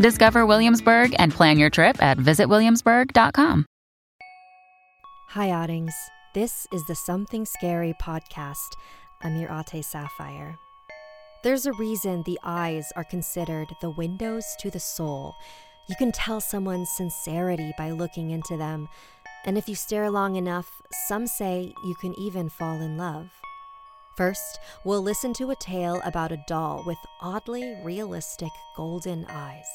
[0.00, 3.66] Discover Williamsburg and plan your trip at visitwilliamsburg.com.
[5.28, 5.92] Hi, Oddlings.
[6.32, 8.56] This is the Something Scary podcast.
[9.22, 10.56] I'm your Ate Sapphire.
[11.44, 15.34] There's a reason the eyes are considered the windows to the soul.
[15.90, 18.88] You can tell someone's sincerity by looking into them.
[19.44, 23.28] And if you stare long enough, some say you can even fall in love.
[24.16, 29.68] First, we'll listen to a tale about a doll with oddly realistic golden eyes.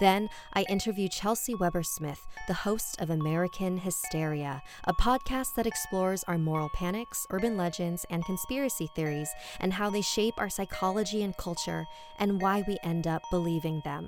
[0.00, 6.24] Then I interview Chelsey Weber Smith, the host of American Hysteria, a podcast that explores
[6.24, 9.28] our moral panics, urban legends, and conspiracy theories,
[9.60, 11.86] and how they shape our psychology and culture,
[12.18, 14.06] and why we end up believing them.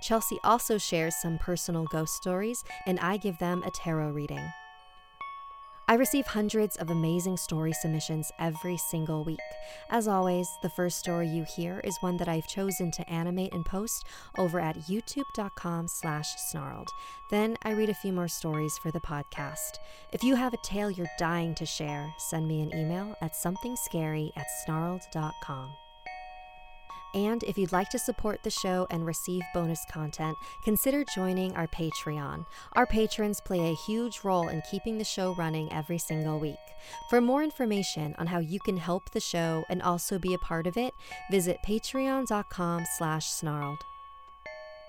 [0.00, 4.50] Chelsey also shares some personal ghost stories, and I give them a tarot reading.
[5.90, 9.40] I receive hundreds of amazing story submissions every single week.
[9.88, 13.64] As always, the first story you hear is one that I've chosen to animate and
[13.64, 14.04] post
[14.36, 16.90] over at youtube.com slash snarled.
[17.30, 19.78] Then I read a few more stories for the podcast.
[20.12, 24.30] If you have a tale you're dying to share, send me an email at somethingscary
[24.36, 25.70] at snarled.com.
[27.14, 31.66] And if you'd like to support the show and receive bonus content, consider joining our
[31.66, 32.46] Patreon.
[32.74, 36.56] Our patrons play a huge role in keeping the show running every single week.
[37.10, 40.66] For more information on how you can help the show and also be a part
[40.66, 40.94] of it,
[41.30, 43.78] visit patreon.com slash snarled.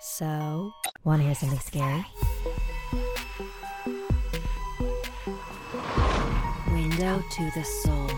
[0.01, 0.71] So,
[1.03, 2.05] want to hear something scary?
[6.71, 8.09] Window to the Soul.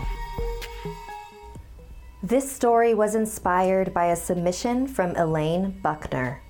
[2.24, 6.40] This story was inspired by a submission from Elaine Buckner.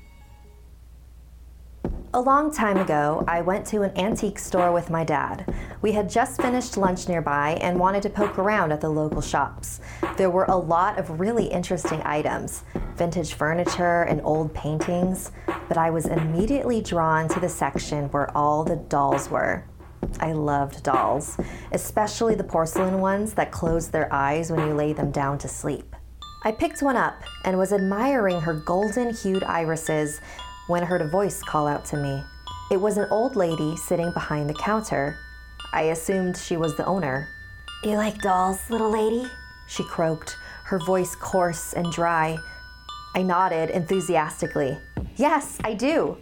[2.12, 5.50] A long time ago, I went to an antique store with my dad.
[5.80, 9.80] We had just finished lunch nearby and wanted to poke around at the local shops.
[10.18, 12.64] There were a lot of really interesting items
[12.96, 15.32] vintage furniture and old paintings,
[15.68, 19.64] but I was immediately drawn to the section where all the dolls were.
[20.20, 21.38] I loved dolls,
[21.72, 25.94] especially the porcelain ones that close their eyes when you lay them down to sleep.
[26.44, 30.20] I picked one up and was admiring her golden hued irises
[30.66, 32.22] when I heard a voice call out to me.
[32.70, 35.16] It was an old lady sitting behind the counter.
[35.72, 37.28] I assumed she was the owner.
[37.82, 39.30] Do you like dolls, little lady?
[39.68, 42.38] She croaked, her voice coarse and dry.
[43.14, 44.78] I nodded enthusiastically.
[45.16, 46.16] Yes, I do.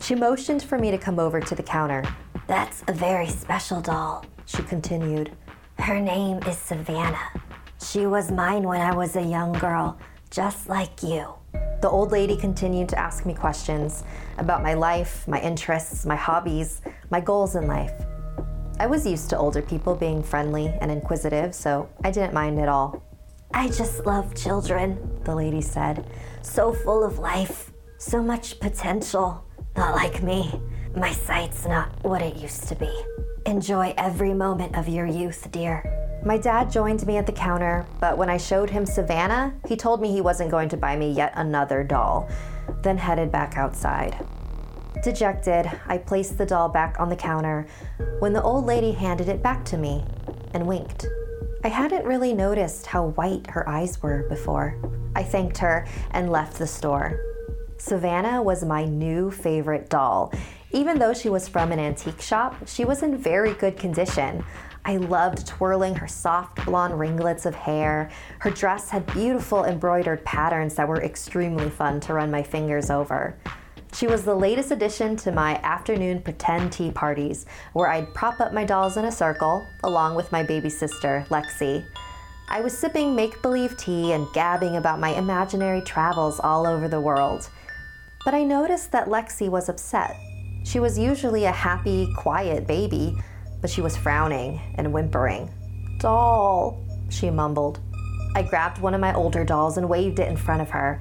[0.00, 2.04] She motioned for me to come over to the counter.
[2.46, 5.32] That's a very special doll, she continued.
[5.78, 7.32] Her name is Savannah.
[7.82, 9.98] She was mine when I was a young girl,
[10.30, 11.34] just like you.
[11.80, 14.04] The old lady continued to ask me questions
[14.36, 17.92] about my life, my interests, my hobbies, my goals in life.
[18.78, 22.68] I was used to older people being friendly and inquisitive, so I didn't mind at
[22.68, 23.02] all.
[23.54, 26.10] I just love children, the lady said.
[26.42, 29.46] So full of life, so much potential.
[29.76, 30.60] Not like me.
[30.96, 32.90] My sight's not what it used to be.
[33.46, 35.82] Enjoy every moment of your youth, dear.
[36.24, 40.00] My dad joined me at the counter, but when I showed him Savannah, he told
[40.00, 42.28] me he wasn't going to buy me yet another doll,
[42.82, 44.24] then headed back outside.
[45.02, 47.66] Dejected, I placed the doll back on the counter
[48.20, 50.04] when the old lady handed it back to me
[50.54, 51.06] and winked.
[51.64, 54.78] I hadn't really noticed how white her eyes were before.
[55.16, 57.20] I thanked her and left the store.
[57.78, 60.32] Savannah was my new favorite doll,
[60.74, 64.44] even though she was from an antique shop, she was in very good condition.
[64.84, 68.10] I loved twirling her soft blonde ringlets of hair.
[68.40, 73.38] Her dress had beautiful embroidered patterns that were extremely fun to run my fingers over.
[73.94, 78.52] She was the latest addition to my afternoon pretend tea parties, where I'd prop up
[78.52, 81.86] my dolls in a circle, along with my baby sister, Lexi.
[82.48, 87.00] I was sipping make believe tea and gabbing about my imaginary travels all over the
[87.00, 87.48] world.
[88.24, 90.16] But I noticed that Lexi was upset.
[90.64, 93.16] She was usually a happy, quiet baby,
[93.60, 95.50] but she was frowning and whimpering.
[96.00, 97.80] Doll, she mumbled.
[98.34, 101.00] I grabbed one of my older dolls and waved it in front of her,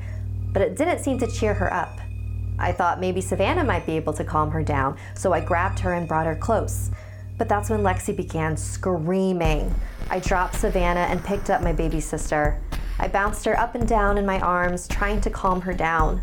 [0.51, 1.97] but it didn't seem to cheer her up.
[2.59, 5.93] I thought maybe Savannah might be able to calm her down, so I grabbed her
[5.93, 6.91] and brought her close.
[7.37, 9.73] But that's when Lexi began screaming.
[10.09, 12.61] I dropped Savannah and picked up my baby sister.
[12.99, 16.21] I bounced her up and down in my arms, trying to calm her down.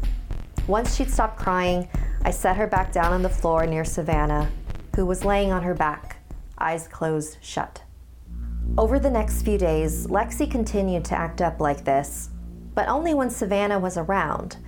[0.68, 1.88] Once she'd stopped crying,
[2.22, 4.50] I set her back down on the floor near Savannah,
[4.94, 6.18] who was laying on her back,
[6.58, 7.82] eyes closed shut.
[8.76, 12.30] Over the next few days, Lexi continued to act up like this,
[12.74, 14.58] but only when Savannah was around.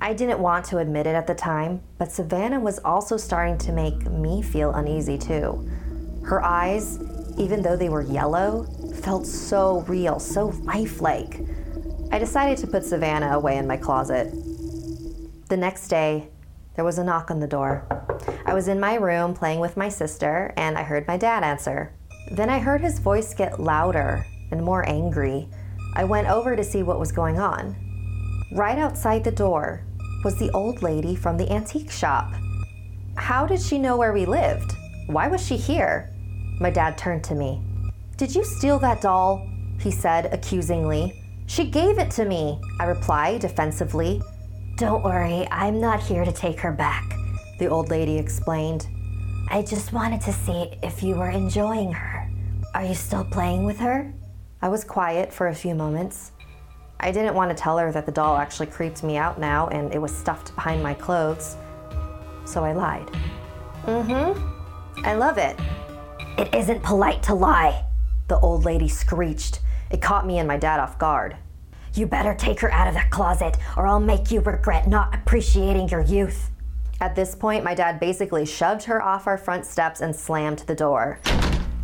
[0.00, 3.72] I didn't want to admit it at the time, but Savannah was also starting to
[3.72, 5.66] make me feel uneasy too.
[6.24, 6.98] Her eyes,
[7.38, 8.64] even though they were yellow,
[9.02, 11.40] felt so real, so lifelike.
[12.10, 14.30] I decided to put Savannah away in my closet.
[15.48, 16.28] The next day,
[16.74, 17.86] there was a knock on the door.
[18.46, 21.92] I was in my room playing with my sister, and I heard my dad answer.
[22.30, 25.48] Then I heard his voice get louder and more angry.
[25.94, 27.76] I went over to see what was going on.
[28.52, 29.84] Right outside the door,
[30.24, 32.32] was the old lady from the antique shop.
[33.16, 34.72] How did she know where we lived?
[35.06, 36.10] Why was she here?
[36.60, 37.60] My dad turned to me.
[38.16, 39.46] Did you steal that doll?
[39.80, 41.12] He said accusingly.
[41.46, 44.22] She gave it to me, I replied defensively.
[44.76, 47.14] Don't worry, I'm not here to take her back,
[47.58, 48.88] the old lady explained.
[49.48, 52.30] I just wanted to see if you were enjoying her.
[52.74, 54.12] Are you still playing with her?
[54.62, 56.32] I was quiet for a few moments.
[56.98, 59.92] I didn't want to tell her that the doll actually creeped me out now and
[59.92, 61.56] it was stuffed behind my clothes.
[62.46, 63.08] So I lied.
[63.84, 65.04] Mm hmm.
[65.04, 65.58] I love it.
[66.38, 67.84] It isn't polite to lie,
[68.28, 69.60] the old lady screeched.
[69.90, 71.36] It caught me and my dad off guard.
[71.94, 75.88] You better take her out of that closet or I'll make you regret not appreciating
[75.90, 76.50] your youth.
[77.02, 80.74] At this point, my dad basically shoved her off our front steps and slammed the
[80.74, 81.18] door.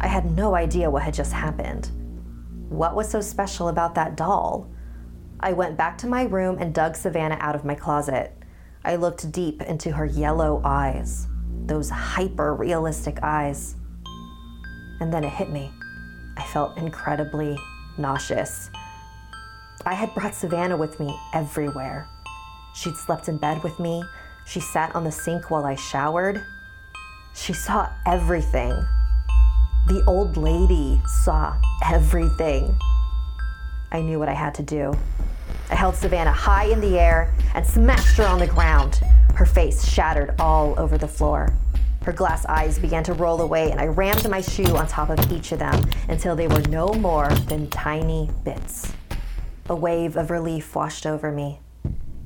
[0.00, 1.90] I had no idea what had just happened.
[2.68, 4.70] What was so special about that doll?
[5.40, 8.32] I went back to my room and dug Savannah out of my closet.
[8.84, 11.26] I looked deep into her yellow eyes,
[11.66, 13.76] those hyper realistic eyes.
[15.00, 15.70] And then it hit me.
[16.36, 17.58] I felt incredibly
[17.98, 18.70] nauseous.
[19.86, 22.08] I had brought Savannah with me everywhere.
[22.74, 24.02] She'd slept in bed with me.
[24.44, 26.44] She sat on the sink while I showered.
[27.34, 28.72] She saw everything.
[29.86, 32.76] The old lady saw everything.
[33.92, 34.94] I knew what I had to do.
[35.70, 39.00] I held Savannah high in the air and smashed her on the ground.
[39.34, 41.54] Her face shattered all over the floor.
[42.02, 45.32] Her glass eyes began to roll away, and I rammed my shoe on top of
[45.32, 48.92] each of them until they were no more than tiny bits.
[49.70, 51.60] A wave of relief washed over me.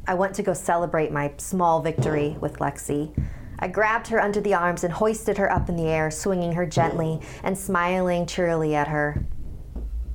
[0.07, 3.13] I went to go celebrate my small victory with Lexi.
[3.59, 6.67] I grabbed her under the arms and hoisted her up in the air, swinging her
[6.67, 9.25] gently and smiling cheerily at her.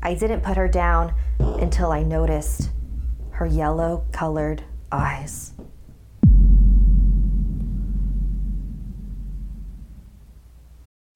[0.01, 2.69] I didn't put her down until I noticed
[3.31, 5.53] her yellow colored eyes.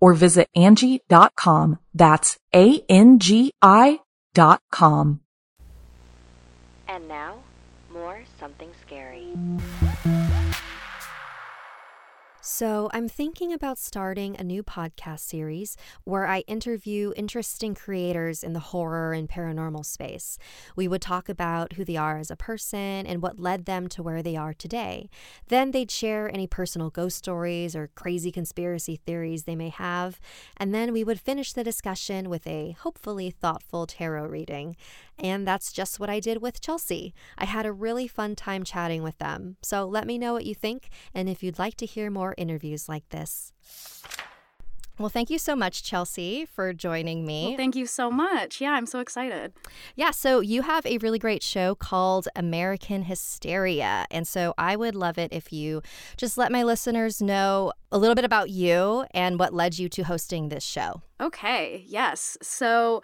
[0.00, 1.78] or visit Angi.com.
[1.94, 4.00] That's A-N-G-I
[4.34, 5.20] dot com.
[6.86, 7.34] And now,
[7.92, 9.26] more something scary.
[12.58, 18.52] So, I'm thinking about starting a new podcast series where I interview interesting creators in
[18.52, 20.38] the horror and paranormal space.
[20.74, 24.02] We would talk about who they are as a person and what led them to
[24.02, 25.08] where they are today.
[25.46, 30.18] Then they'd share any personal ghost stories or crazy conspiracy theories they may have.
[30.56, 34.74] And then we would finish the discussion with a hopefully thoughtful tarot reading.
[35.18, 37.14] And that's just what I did with Chelsey.
[37.36, 39.56] I had a really fun time chatting with them.
[39.62, 42.88] So, let me know what you think and if you'd like to hear more interviews
[42.88, 43.52] like this.
[44.98, 47.48] Well, thank you so much, Chelsey, for joining me.
[47.48, 48.60] Well, thank you so much.
[48.60, 49.52] Yeah, I'm so excited.
[49.94, 54.06] Yeah, so you have a really great show called American Hysteria.
[54.10, 55.82] And so I would love it if you
[56.16, 60.02] just let my listeners know a little bit about you and what led you to
[60.02, 61.02] hosting this show.
[61.20, 62.36] Okay, yes.
[62.42, 63.02] So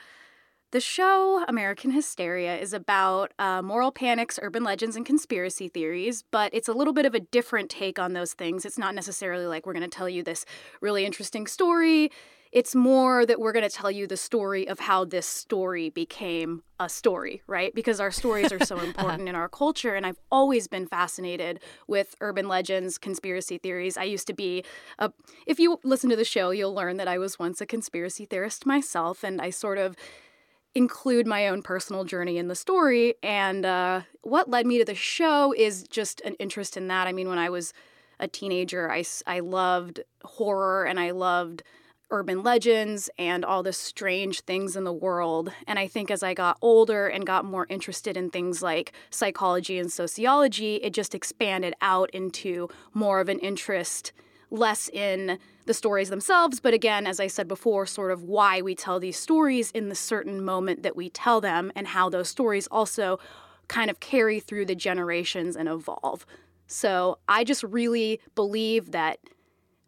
[0.74, 6.52] the show American Hysteria is about uh, moral panics, urban legends, and conspiracy theories, but
[6.52, 8.64] it's a little bit of a different take on those things.
[8.64, 10.44] It's not necessarily like we're going to tell you this
[10.80, 12.10] really interesting story.
[12.50, 16.64] It's more that we're going to tell you the story of how this story became
[16.80, 17.72] a story, right?
[17.72, 19.94] Because our stories are so important in our culture.
[19.94, 23.96] And I've always been fascinated with urban legends, conspiracy theories.
[23.96, 24.64] I used to be
[24.98, 25.12] a,
[25.46, 28.66] if you listen to the show, you'll learn that I was once a conspiracy theorist
[28.66, 29.22] myself.
[29.22, 29.96] And I sort of
[30.74, 33.14] include my own personal journey in the story.
[33.22, 37.06] And uh, what led me to the show is just an interest in that.
[37.06, 37.72] I mean, when I was
[38.18, 41.62] a teenager, I, I loved horror and I loved
[42.10, 45.52] urban legends and all the strange things in the world.
[45.66, 49.78] And I think as I got older and got more interested in things like psychology
[49.78, 54.12] and sociology, it just expanded out into more of an interest
[54.50, 58.74] less in the stories themselves, but again, as I said before, sort of why we
[58.74, 62.66] tell these stories in the certain moment that we tell them, and how those stories
[62.66, 63.18] also
[63.68, 66.26] kind of carry through the generations and evolve.
[66.66, 69.18] So I just really believe that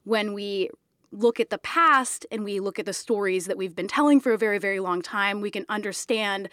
[0.05, 0.71] when we
[1.13, 4.33] look at the past and we look at the stories that we've been telling for
[4.33, 6.49] a very, very long time, we can understand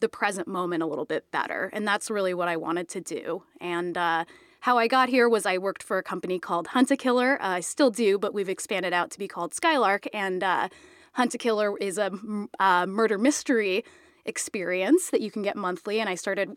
[0.00, 1.70] the present moment a little bit better.
[1.72, 3.42] And that's really what I wanted to do.
[3.60, 4.24] And, uh,
[4.60, 7.40] how I got here was I worked for a company called Hunt a Killer.
[7.40, 10.06] Uh, I still do, but we've expanded out to be called Skylark.
[10.12, 10.68] And uh,
[11.12, 12.10] Hunt a Killer is a
[12.58, 13.84] uh, murder mystery
[14.26, 15.98] experience that you can get monthly.
[15.98, 16.56] And I started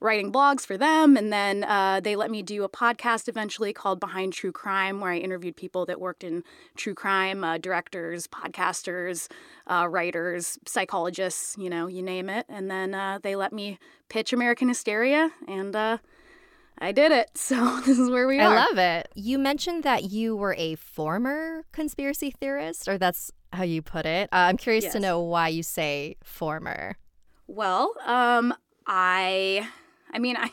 [0.00, 1.16] writing blogs for them.
[1.16, 5.12] And then uh, they let me do a podcast eventually called Behind True Crime, where
[5.12, 6.42] I interviewed people that worked in
[6.76, 9.30] true crime uh, directors, podcasters,
[9.68, 12.46] uh, writers, psychologists, you know, you name it.
[12.48, 15.30] And then uh, they let me pitch American Hysteria.
[15.46, 15.98] And uh,
[16.84, 17.30] I did it.
[17.44, 18.56] So this is where we are.
[18.56, 19.08] I love it.
[19.14, 24.30] You mentioned that you were a former conspiracy theorist, or that's how you put it.
[24.32, 24.94] Uh, I'm curious yes.
[24.94, 26.96] to know why you say former.
[27.46, 28.54] Well, um,
[28.86, 29.68] I.
[30.12, 30.50] I mean, I,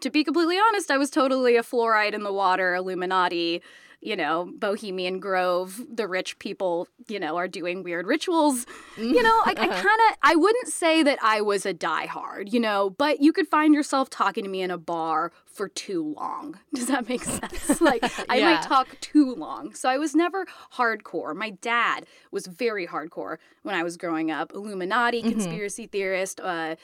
[0.00, 3.62] to be completely honest, I was totally a fluoride in the water Illuminati
[4.04, 8.66] you know, Bohemian Grove, the rich people, you know, are doing weird rituals.
[8.98, 9.82] You know, I, I uh-huh.
[9.82, 13.48] kind of, I wouldn't say that I was a diehard, you know, but you could
[13.48, 16.58] find yourself talking to me in a bar for too long.
[16.74, 17.80] Does that make sense?
[17.80, 18.54] like, I yeah.
[18.54, 19.72] might talk too long.
[19.72, 21.34] So I was never hardcore.
[21.34, 24.52] My dad was very hardcore when I was growing up.
[24.52, 25.30] Illuminati, mm-hmm.
[25.30, 26.76] conspiracy theorist, uh,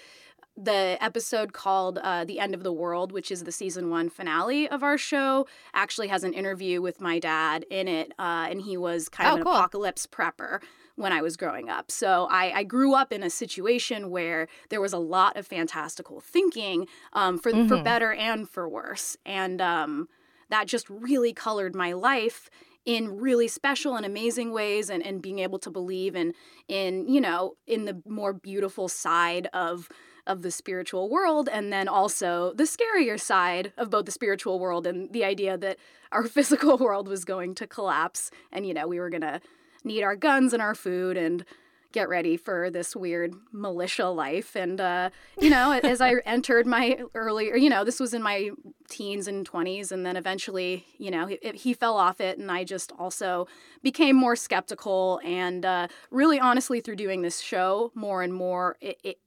[0.62, 4.68] the episode called uh, The End of the World, which is the season one finale
[4.68, 8.12] of our show, actually has an interview with my dad in it.
[8.18, 9.54] Uh, and he was kind oh, of an cool.
[9.54, 10.60] apocalypse prepper
[10.96, 11.90] when I was growing up.
[11.90, 16.20] So I, I, grew up in a situation where there was a lot of fantastical
[16.20, 17.68] thinking um, for, mm-hmm.
[17.68, 19.16] for better and for worse.
[19.24, 20.08] And um,
[20.50, 22.50] that just really colored my life
[22.84, 26.32] in really special and amazing ways and, and being able to believe in
[26.66, 29.88] in you know in the more beautiful side of
[30.30, 34.86] of the spiritual world and then also the scarier side of both the spiritual world
[34.86, 35.76] and the idea that
[36.12, 39.40] our physical world was going to collapse and you know we were going to
[39.82, 41.44] need our guns and our food and
[41.92, 44.54] get ready for this weird militia life.
[44.54, 45.10] And uh,
[45.40, 48.50] you know as i entered my earlier you know this was in my
[48.88, 52.62] teens and 20s and then eventually you know he, he fell off it and i
[52.64, 53.46] just also
[53.82, 58.98] became more skeptical and uh, really honestly through doing this show more and more it,
[59.02, 59.18] it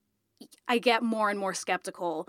[0.67, 2.27] I get more and more skeptical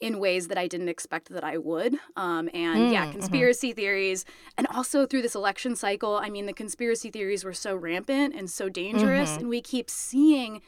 [0.00, 1.96] in ways that I didn't expect that I would.
[2.16, 3.12] Um, and mm, yeah, mm-hmm.
[3.12, 3.76] conspiracy mm-hmm.
[3.76, 4.24] theories.
[4.56, 8.48] And also through this election cycle, I mean, the conspiracy theories were so rampant and
[8.48, 9.30] so dangerous.
[9.30, 9.40] Mm-hmm.
[9.40, 10.62] And we keep seeing.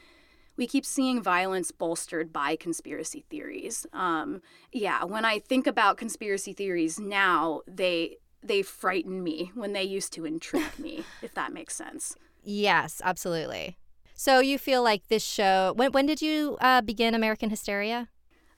[0.57, 3.87] We keep seeing violence bolstered by conspiracy theories.
[3.95, 9.85] Um, yeah, when I think about conspiracy theories now, they they frighten me when they
[9.85, 12.15] used to intrigue me, if that makes sense.
[12.43, 13.79] Yes, absolutely.
[14.21, 15.73] So you feel like this show?
[15.77, 18.09] When when did you uh, begin American Hysteria?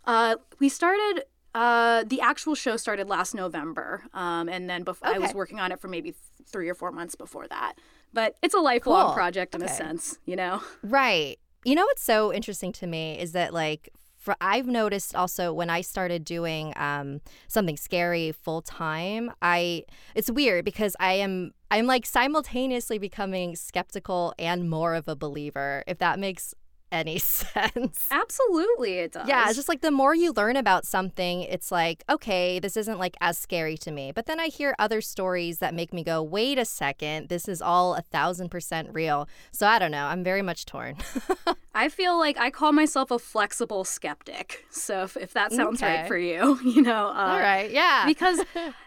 [0.05, 1.23] Uh, we started
[1.55, 5.71] Uh, the actual show started last November, um, and then before I was working on
[5.71, 7.75] it for maybe th- three or four months before that.
[8.13, 9.15] But it's a lifelong Cool.
[9.15, 10.63] project in a sense, you know.
[10.83, 11.39] Right.
[11.65, 13.91] You know what's so interesting to me is that like
[14.23, 20.31] for I've noticed also when I started doing um, something scary full time, I it's
[20.31, 25.99] weird because I am I'm like simultaneously becoming skeptical and more of a believer, if
[25.99, 26.55] that makes
[26.93, 28.07] any sense.
[28.11, 29.27] Absolutely, it does.
[29.27, 32.99] Yeah, it's just like the more you learn about something, it's like, okay, this isn't
[32.99, 34.13] like as scary to me.
[34.13, 37.61] But then I hear other stories that make me go, wait a second, this is
[37.63, 39.29] all a thousand percent real.
[39.51, 40.05] So I don't know.
[40.07, 40.97] I'm very much torn.
[41.75, 44.65] I feel like I call myself a flexible skeptic.
[44.71, 46.01] So if, if that sounds Okay.
[46.01, 47.07] right for you, you know.
[47.09, 47.71] Uh, all right.
[47.71, 48.05] Yeah.
[48.07, 48.41] Because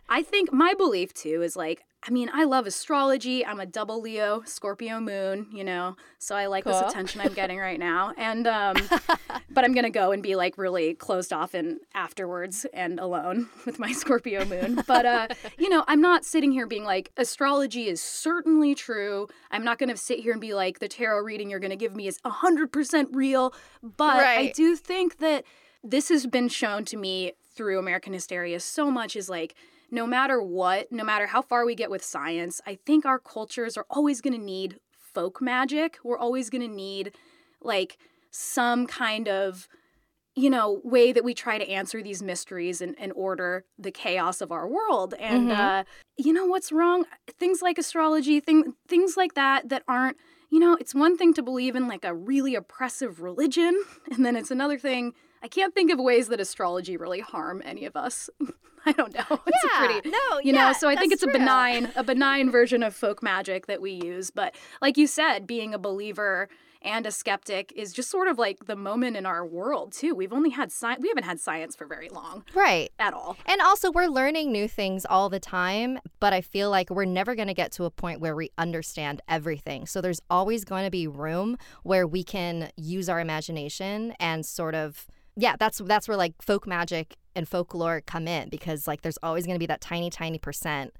[0.07, 3.43] I think my belief too is like, I mean, I love astrology.
[3.43, 7.57] I'm a double Leo, Scorpio moon, you know, so I like this attention I'm getting
[7.57, 8.13] right now.
[8.15, 8.75] And, um,
[9.49, 13.49] but I'm going to go and be like really closed off and afterwards and alone
[13.65, 14.83] with my Scorpio moon.
[14.87, 19.27] But, uh, you know, I'm not sitting here being like, astrology is certainly true.
[19.49, 21.75] I'm not going to sit here and be like, the tarot reading you're going to
[21.75, 23.51] give me is 100% real.
[23.81, 25.43] But I do think that
[25.83, 29.55] this has been shown to me through American Hysteria so much is like,
[29.95, 33.77] no matter what, no matter how far we get with science, I think our cultures
[33.77, 35.97] are always going to need folk magic.
[36.03, 37.15] We're always going to need
[37.61, 37.97] like
[38.29, 39.67] some kind of
[40.35, 44.41] you know way that we try to answer these mysteries and, and order the chaos
[44.41, 45.57] of our world and Mhm.
[45.57, 45.83] uh,
[46.17, 47.05] you know what's wrong
[47.39, 50.17] things like astrology thing, things like that that aren't
[50.49, 54.35] you know it's one thing to believe in like a really oppressive religion and then
[54.35, 55.13] it's another thing
[55.45, 58.29] i can't think of ways that astrology really harm any of us
[58.87, 59.85] i don't know it's a yeah.
[59.87, 60.39] pretty no.
[60.43, 63.67] you yeah, know so i think it's a benign a benign version of folk magic
[63.67, 66.49] that we use but like you said being a believer
[66.81, 70.33] and a skeptic is just sort of like the moment in our world too we've
[70.33, 72.91] only had science we haven't had science for very long Right.
[72.99, 76.89] at all And also, we're learning new things all the time, but I feel like
[76.91, 79.87] we're never going to get to a point where we understand everything.
[79.87, 84.75] So there's always going to be room where we can use our imagination and sort
[84.75, 89.17] of yeah, that's that's where like folk magic and folklore come in because like there's
[89.21, 90.93] always going to be that tiny tiny percent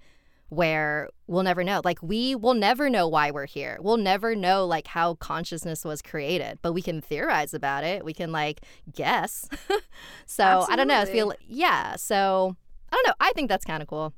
[0.49, 1.81] where we'll never know.
[1.83, 3.77] Like we will never know why we're here.
[3.81, 8.05] We'll never know like how consciousness was created, but we can theorize about it.
[8.05, 8.61] We can like
[8.93, 9.49] guess.
[10.25, 10.99] so I don't know.
[10.99, 11.95] I feel yeah.
[11.95, 12.55] So
[12.91, 13.13] I don't know.
[13.19, 14.13] I think that's kind of cool.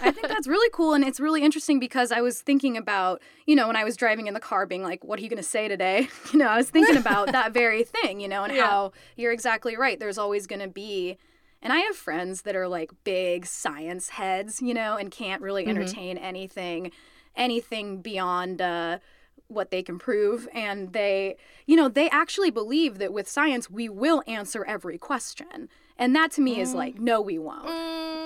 [0.00, 3.54] I think that's really cool and it's really interesting because I was thinking about, you
[3.54, 5.42] know, when I was driving in the car being like, what are you going to
[5.42, 6.08] say today?
[6.32, 8.66] You know, I was thinking about that very thing, you know, and Yeah.
[8.66, 9.98] how you're exactly right.
[10.00, 11.18] There's always going to be
[11.64, 15.64] and I have friends that are like big science heads, you know, and can't really
[15.64, 15.68] Mhm.
[15.70, 16.90] entertain anything
[17.36, 18.98] anything beyond uh
[19.48, 23.88] what they can prove and they you know they actually believe that with science we
[23.88, 25.68] will answer every question
[26.02, 27.66] and that to me is like no we won't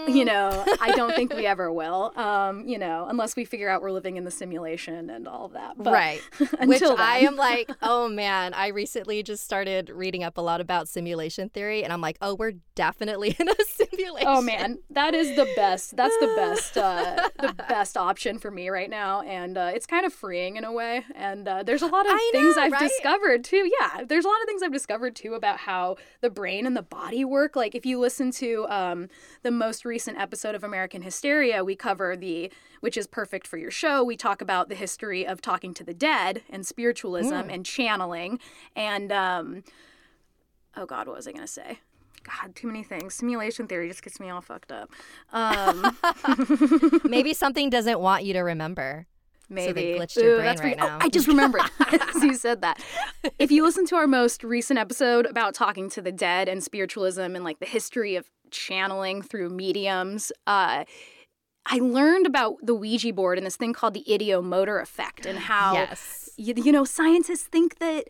[0.08, 3.82] you know i don't think we ever will um you know unless we figure out
[3.82, 6.20] we're living in the simulation and all of that but right.
[6.38, 10.60] Which until I am like, oh man, I recently just started reading up a lot
[10.60, 14.28] about simulation theory, and I'm like, oh, we're definitely in a simulation.
[14.28, 15.96] Oh man, that is the best.
[15.96, 20.04] That's the best, uh, the best option for me right now, and uh, it's kind
[20.06, 21.04] of freeing in a way.
[21.14, 22.88] And uh, there's a lot of I things know, I've right?
[22.88, 23.70] discovered too.
[23.80, 26.82] Yeah, there's a lot of things I've discovered too about how the brain and the
[26.82, 27.56] body work.
[27.56, 29.08] Like if you listen to um,
[29.42, 32.50] the most recent episode of American Hysteria, we cover the,
[32.80, 34.02] which is perfect for your show.
[34.04, 38.38] We talk about the history of talking to the dead and spiritualism and channeling,
[38.74, 39.64] and um,
[40.76, 41.80] oh god, what was I gonna say?
[42.22, 43.14] God, too many things.
[43.14, 44.90] Simulation theory just gets me all fucked up.
[45.32, 45.96] Um,
[47.04, 49.06] Maybe something doesn't want you to remember.
[49.48, 50.96] Maybe glitched your Ooh, brain that's right now.
[50.96, 52.82] Oh, I just remembered as you said that.
[53.38, 57.20] If you listen to our most recent episode about talking to the dead and spiritualism
[57.20, 60.84] and like the history of channeling through mediums, uh,
[61.66, 65.74] I learned about the Ouija board and this thing called the ideomotor effect and how
[65.74, 66.30] yes.
[66.36, 68.06] you, you know scientists think that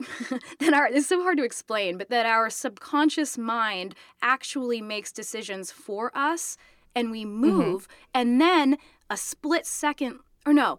[0.60, 5.70] that our it's so hard to explain but that our subconscious mind actually makes decisions
[5.70, 6.56] for us
[6.94, 8.78] and we move and then
[9.10, 10.78] a split second or no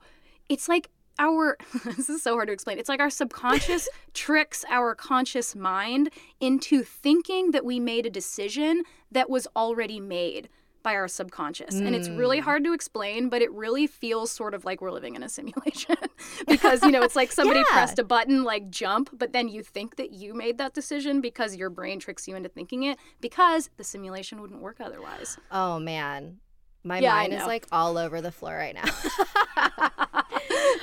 [0.49, 4.95] it's like our this is so hard to explain it's like our subconscious tricks our
[4.95, 10.49] conscious mind into thinking that we made a decision that was already made
[10.81, 11.79] by our subconscious.
[11.79, 12.43] And it's really Mm.
[12.43, 15.95] hard to explain, but it really feels sort of like we're living in a simulation
[16.45, 17.65] because, you know, it's like somebody Yeah.
[17.71, 21.55] pressed a button like jump, but then you think that you made that decision because
[21.55, 25.37] your brain tricks you into thinking it because the simulation wouldn't work otherwise.
[25.51, 26.39] Oh man.
[26.83, 28.83] My Yeah, mind is like all over the floor right now.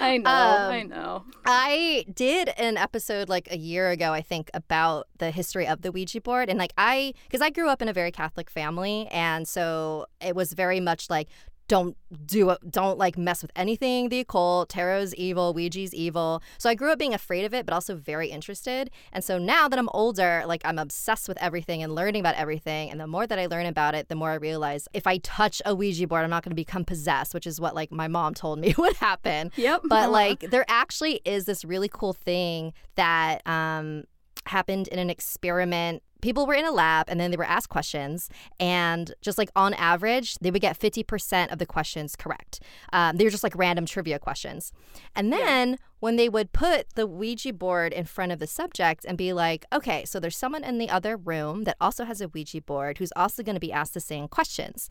[0.01, 0.31] I know.
[0.31, 1.25] Um, I know.
[1.45, 5.93] I did an episode like a year ago, I think, about the history of the
[5.93, 6.49] Ouija board.
[6.49, 9.09] And like I, because I grew up in a very Catholic family.
[9.11, 11.29] And so it was very much like,
[11.71, 14.09] don't do don't like mess with anything.
[14.09, 16.43] The occult tarot's evil ouija's evil.
[16.59, 18.91] So i grew up being afraid of it but also very interested.
[19.13, 22.91] And so now that i'm older like i'm obsessed with everything and learning about everything.
[22.91, 25.63] And the more that i learn about it the more i realize if i touch
[25.65, 28.35] a ouija board i'm not going to become possessed which is what like my mom
[28.35, 29.53] told me would happen.
[29.55, 29.83] Yep.
[29.85, 34.05] But like there actually is this really cool thing that um
[34.47, 38.29] happened in an experiment people were in a lab and then they were asked questions
[38.59, 42.61] and just like on average they would get 50% of the questions correct.
[42.93, 44.73] Um, they were just like random trivia questions.
[45.15, 45.77] And then yeah.
[46.01, 49.65] when they would put the ouija board in front of the subject and be like
[49.73, 53.13] okay so there's someone in the other room that also has a ouija board who's
[53.17, 54.89] also going to be asked the same questions.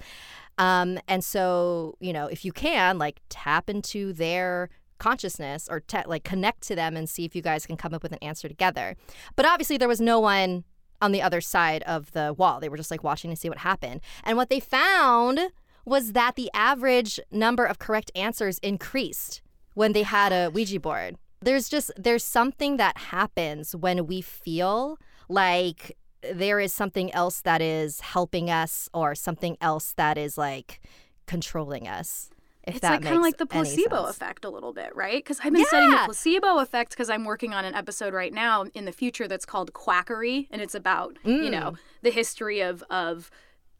[0.57, 6.03] Um, and so you know if you can like tap into their consciousness or te-
[6.05, 8.47] like connect to them and see if you guys can come up with an answer
[8.47, 8.95] together.
[9.35, 10.65] But obviously there was no one
[11.01, 12.59] on the other side of the wall.
[12.59, 14.01] They were just like watching to see what happened.
[14.23, 15.39] And what they found
[15.85, 19.41] was that the average number of correct answers increased
[19.73, 21.15] when they had a Ouija board.
[21.41, 24.97] There's just there's something that happens when we feel
[25.29, 30.81] like there is something else that is helping us or something else that is like
[31.25, 32.29] controlling us.
[32.63, 35.23] It's like kind of like the placebo effect a little bit, right?
[35.23, 35.67] Because I've been yeah.
[35.67, 39.27] studying the placebo effect because I'm working on an episode right now in the future
[39.27, 41.43] that's called Quackery, and it's about mm.
[41.43, 41.77] you know mm.
[42.01, 43.31] the history of of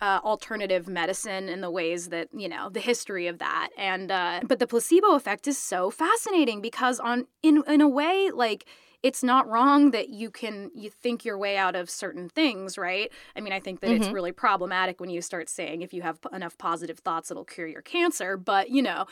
[0.01, 4.39] uh, alternative medicine and the ways that you know the history of that and uh,
[4.47, 8.65] but the placebo effect is so fascinating because on in in a way like
[9.03, 13.11] it's not wrong that you can you think your way out of certain things right
[13.35, 14.03] i mean i think that mm-hmm.
[14.03, 17.45] it's really problematic when you start saying if you have p- enough positive thoughts it'll
[17.45, 19.05] cure your cancer but you know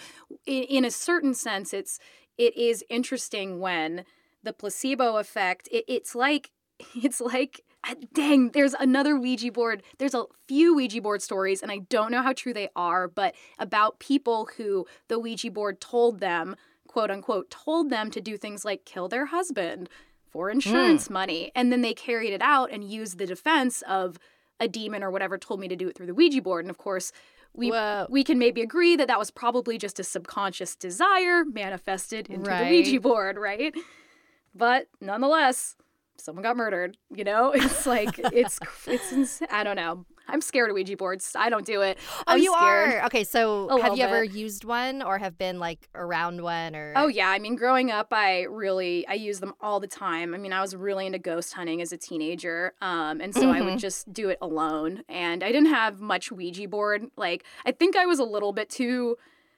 [0.45, 1.99] in, in a certain sense it's
[2.37, 4.03] it is interesting when
[4.43, 6.51] the placebo effect it, it's like
[6.95, 11.71] it's like uh, dang there's another ouija board there's a few ouija board stories and
[11.71, 16.19] i don't know how true they are but about people who the ouija board told
[16.19, 16.55] them
[16.97, 19.87] quote unquote told them to do things like kill their husband
[20.31, 21.11] for insurance mm.
[21.11, 21.51] money.
[21.53, 24.17] And then they carried it out and used the defense of
[24.59, 26.65] a demon or whatever told me to do it through the Ouija board.
[26.65, 27.11] And of course,
[27.53, 28.07] we Whoa.
[28.09, 32.63] we can maybe agree that that was probably just a subconscious desire manifested into right.
[32.63, 33.75] the Ouija board, right?
[34.55, 35.75] But nonetheless,
[36.19, 36.97] someone got murdered.
[37.13, 40.05] You know, it's like it's it's ins- I don't know.
[40.29, 41.33] I'm scared of Ouija boards.
[41.37, 41.97] I don't do it.
[42.19, 43.05] Oh, I'm you are.
[43.05, 46.91] Okay, so have you ever used one or have been like around one or?
[46.97, 50.33] Oh yeah, I mean, growing up, I really I use them all the time.
[50.33, 53.51] I mean, I was really into ghost hunting as a teenager, um, and so mm-hmm.
[53.51, 53.77] I would mm-hmm.
[53.77, 55.03] just do it alone.
[55.07, 57.05] And I didn't have much Ouija board.
[57.15, 59.17] Like, I think I was a little bit too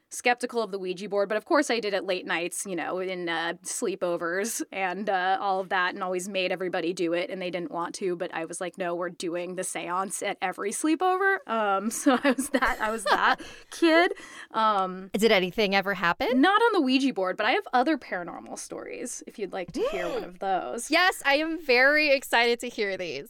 [0.10, 3.00] skeptical of the Ouija board, but of course I did it late nights, you know,
[3.00, 7.41] in uh, sleepovers and uh, all of that, and always made everybody do it, and
[7.41, 10.72] they didn't want to, but I was like, no, we're doing the séance at every
[10.72, 11.38] sleepover.
[11.48, 13.38] Um, so I was that I was that
[13.72, 14.13] kid.
[14.52, 16.41] Um, did anything ever happen?
[16.41, 19.24] Not on the Ouija board, but I have other paranormal stories.
[19.28, 20.89] If you'd like to hear one of those.
[20.91, 23.30] Yes, I am very excited to hear these.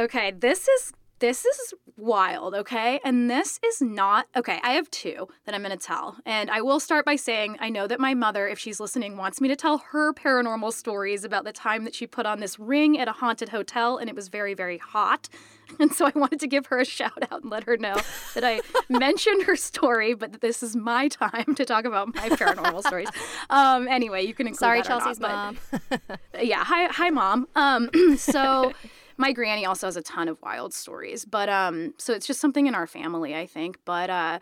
[0.00, 2.98] Okay, this is this is wild, okay?
[3.04, 4.58] And this is not okay.
[4.62, 6.16] I have two that I'm going to tell.
[6.24, 9.42] And I will start by saying I know that my mother, if she's listening, wants
[9.42, 12.98] me to tell her paranormal stories about the time that she put on this ring
[12.98, 15.28] at a haunted hotel and it was very, very hot.
[15.78, 17.94] And so I wanted to give her a shout out and let her know
[18.34, 22.28] that I mentioned her story, but that this is my time to talk about my
[22.30, 23.08] paranormal stories.
[23.50, 26.00] Um, anyway, you can include Sorry, Chelsey's not, mom.
[26.40, 27.46] yeah, hi, hi, mom.
[27.54, 28.72] Um, so
[29.20, 32.66] my granny also has a ton of wild stories, but um, so it's just something
[32.66, 33.78] in our family, I think.
[33.84, 34.38] But uh,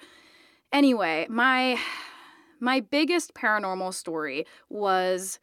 [0.73, 1.79] anyway, my
[2.61, 5.41] my biggest paranormal story was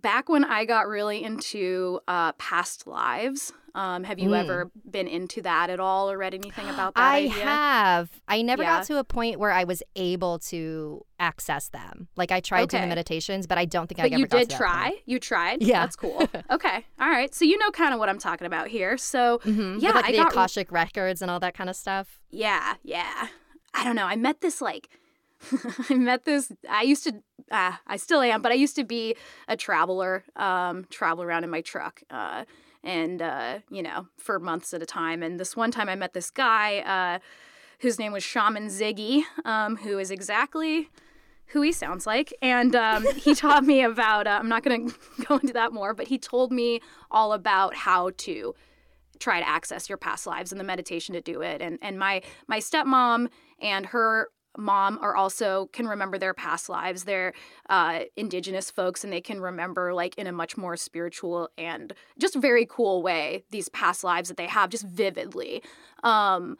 [0.00, 3.52] back when I got really into uh, past lives.
[3.74, 4.38] Um, have you Mm.
[4.40, 7.30] ever been into that at all or read anything about that I idea?
[7.32, 8.10] have.
[8.28, 8.78] I never Yeah.
[8.78, 12.06] got to a point where I was able to access them.
[12.16, 12.88] Like I tried doing Okay.
[12.88, 15.02] the meditations, but I don't think I But ever you did to try.
[15.06, 15.60] You tried.
[15.62, 15.80] Yeah.
[15.80, 16.28] That's cool.
[16.50, 16.86] okay.
[17.00, 17.34] All right.
[17.34, 18.96] So you know kind of what I'm talking about here.
[18.96, 19.80] So Mhm.
[19.80, 22.20] yeah, With, like I the got Akashic records and all that kind of stuff.
[22.30, 23.28] Yeah, yeah.
[23.74, 24.06] I don't know.
[24.06, 24.88] I met this like
[25.90, 27.14] I met this I used to
[27.50, 29.16] uh, I still am, but I used to be
[29.48, 32.02] a traveler, um, travel around in my truck.
[32.08, 32.44] Uh
[32.84, 35.22] and uh, you know, for months at a time.
[35.22, 37.18] And this one time I met this guy, uh,
[37.80, 40.90] whose name was Shaman Ziggy, um, who is exactly
[41.48, 42.32] who he sounds like.
[42.40, 45.94] And um, he taught me about, uh, I'm not going to go into that more,
[45.94, 48.54] but he told me all about how to
[49.18, 51.62] try to access your past lives and the meditation to do it.
[51.62, 53.28] And, and my, my stepmom
[53.60, 57.04] and her mom are also can remember their past lives.
[57.04, 57.32] They're
[57.68, 62.34] uh, indigenous folks and they can remember like in a much more spiritual and just
[62.34, 65.62] very cool way these past lives that they have just vividly.
[66.02, 66.56] Um,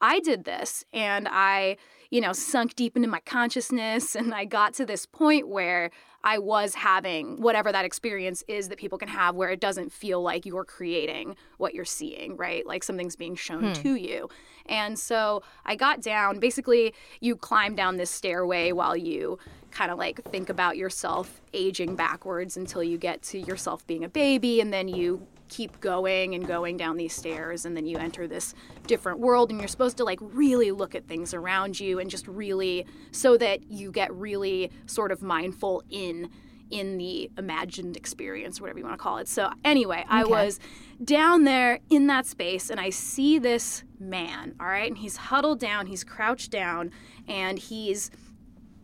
[0.00, 1.76] I did this and I,
[2.10, 5.90] you know, sunk deep into my consciousness and I got to this point where
[6.26, 10.20] I was having whatever that experience is that people can have where it doesn't feel
[10.20, 12.66] like you're creating what you're seeing, right?
[12.66, 13.72] Like something's being shown hmm.
[13.74, 14.28] to you.
[14.68, 19.38] And so I got down, basically, you climb down this stairway while you
[19.70, 24.08] kind of like think about yourself aging backwards until you get to yourself being a
[24.08, 28.26] baby and then you keep going and going down these stairs and then you enter
[28.26, 28.54] this
[28.86, 32.26] different world and you're supposed to like really look at things around you and just
[32.26, 36.28] really so that you get really sort of mindful in
[36.68, 40.58] in the imagined experience whatever you want to call it so anyway i was
[41.04, 45.60] down there in that space and i see this man all right and he's huddled
[45.60, 46.90] down he's crouched down
[47.28, 48.10] and he's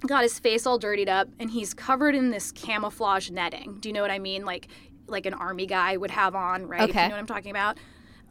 [0.06, 3.78] got his face all dirtied up and he's covered in this camouflage netting.
[3.80, 4.44] Do you know what I mean?
[4.44, 4.68] Like
[5.06, 6.88] like an army guy would have on, right?
[6.88, 7.02] If Okay.
[7.02, 7.78] You know what I'm talking about?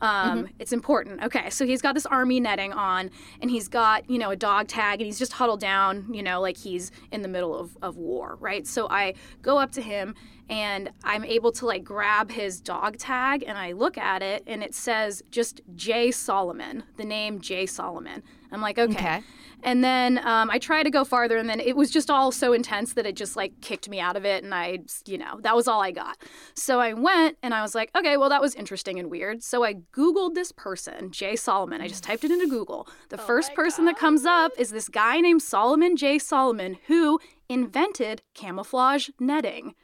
[0.02, 1.24] Um, It's important.
[1.24, 4.68] Okay, so he's got this army netting on, and he's got you know a dog
[4.68, 7.98] tag, and he's just huddled down, you know, like he's in the middle of, of
[7.98, 8.66] war, right?
[8.66, 10.16] So I go up to him,
[10.52, 14.62] and I'm able to like grab his dog tag, and I look at it, and
[14.62, 18.22] it says just Jay Solomon, the name Jay Solomon.
[18.52, 18.94] I'm like, okay.
[18.94, 19.22] Okay.
[19.64, 22.52] And then um, I tried to go farther, and then it was just all so
[22.52, 24.44] intense that it just like kicked me out of it.
[24.44, 26.18] And I, you know, that was all I got.
[26.56, 29.44] So I went and I was like, okay, well, that was interesting and weird.
[29.44, 31.80] So I Googled this person, Jay Solomon.
[31.80, 32.90] I just typed it into Google.
[33.10, 36.18] The first person that comes up is this guy named Solomon J.
[36.18, 39.76] Solomon who invented camouflage netting.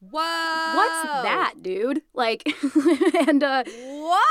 [0.00, 0.76] Whoa!
[0.76, 2.02] What's that, dude?
[2.14, 2.46] Like,
[3.26, 4.24] and uh, What?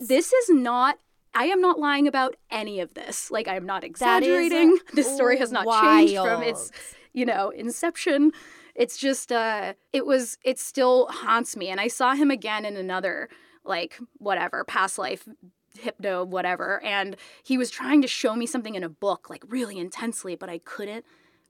[0.00, 0.98] this is not
[1.34, 3.30] I am not lying about any of this.
[3.30, 4.78] Like I am not exaggerating.
[4.94, 6.72] This story has not changed from its,
[7.12, 8.32] you know, inception.
[8.74, 12.76] It's just uh it was it still haunts me and I saw him again in
[12.76, 13.28] another
[13.64, 15.28] like whatever, past life
[15.78, 19.78] hypno whatever and he was trying to show me something in a book like really
[19.78, 21.04] intensely but I couldn't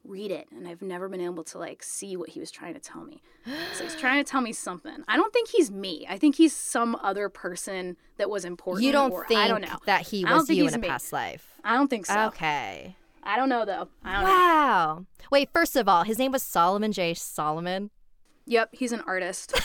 [0.05, 2.81] read it and I've never been able to like see what he was trying to
[2.81, 3.23] tell me.
[3.75, 5.05] So he's trying to tell me something.
[5.09, 6.07] I don't think he's me.
[6.09, 8.85] I think he's some other person that was important.
[8.85, 9.79] You don't or, think I don't know.
[9.87, 10.89] that he was you in a me.
[10.89, 11.55] past life?
[11.65, 12.27] I don't think so.
[12.27, 12.97] Okay.
[13.23, 13.89] I don't know though.
[14.05, 14.31] I don't know.
[14.31, 15.07] Wow.
[15.31, 17.15] Wait, first of all, his name was Solomon J.
[17.15, 17.91] Solomon.
[18.47, 19.55] Yep, he's an artist.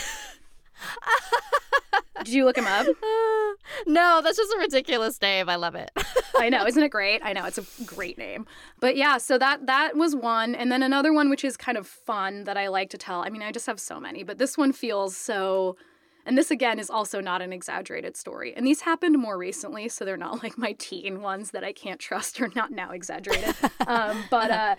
[2.24, 2.86] Did you look him up?
[3.88, 5.50] no, that's just a ridiculous name.
[5.50, 5.92] I love it.
[6.38, 7.22] I know, isn't it great?
[7.24, 8.46] I know it's a great name.
[8.80, 11.88] But yeah, so that that was one, and then another one which is kind of
[11.88, 13.22] fun that I like to tell.
[13.22, 15.76] I mean, I just have so many, but this one feels so.
[16.28, 18.52] And this again is also not an exaggerated story.
[18.56, 22.00] And these happened more recently, so they're not like my teen ones that I can't
[22.00, 23.56] trust or not now exaggerated.
[23.88, 24.76] um, but uh,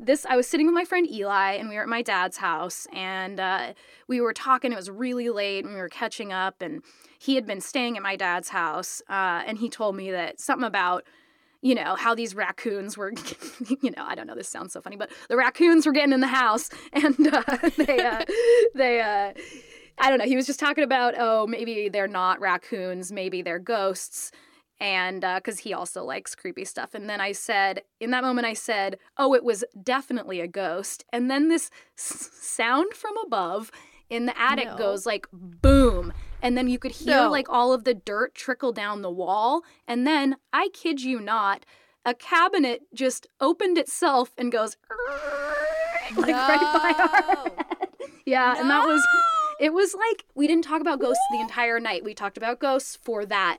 [0.00, 2.86] this, I was sitting with my friend Eli, and we were at my dad's house,
[2.92, 3.72] and uh,
[4.06, 4.72] we were talking.
[4.72, 6.82] It was really late, and we were catching up, and
[7.18, 10.66] he had been staying at my dad's house, uh, and he told me that something
[10.66, 11.04] about
[11.60, 13.12] you know how these raccoons were
[13.82, 16.20] you know i don't know this sounds so funny but the raccoons were getting in
[16.20, 17.42] the house and uh,
[17.76, 18.24] they uh,
[18.76, 19.32] they uh,
[19.98, 23.58] i don't know he was just talking about oh maybe they're not raccoons maybe they're
[23.58, 24.30] ghosts
[24.80, 28.46] and uh, because he also likes creepy stuff and then i said in that moment
[28.46, 33.70] i said oh it was definitely a ghost and then this s- sound from above
[34.10, 34.76] in the attic No.
[34.76, 37.30] goes like boom and then you could hear No.
[37.30, 41.64] like all of the dirt trickle down the wall and then i kid you not
[42.04, 44.76] a cabinet just opened itself and goes
[46.16, 47.66] like right by our head.
[48.26, 49.02] yeah and that was
[49.60, 52.96] it was like we didn't talk about ghosts the entire night we talked about ghosts
[52.96, 53.58] for that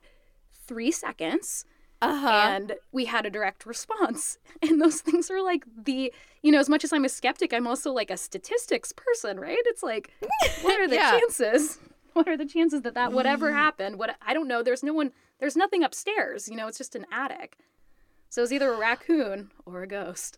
[0.69, 1.65] three seconds
[2.01, 2.29] Uh-huh.
[2.53, 4.37] And we had a direct response.
[4.65, 6.01] And those things are like the,
[6.45, 9.63] you know, as much as I'm a skeptic, I'm also like a statistics person, right?
[9.71, 10.05] It's like,
[10.65, 11.11] what are the Yeah.
[11.19, 11.63] chances?
[12.17, 13.93] What are the chances that that whatever happened?
[13.99, 14.59] What I don't know.
[14.63, 15.09] There's no one.
[15.39, 16.49] There's nothing upstairs.
[16.49, 17.49] You know, it's just an attic.
[18.33, 20.31] So it's either a raccoon or a ghost.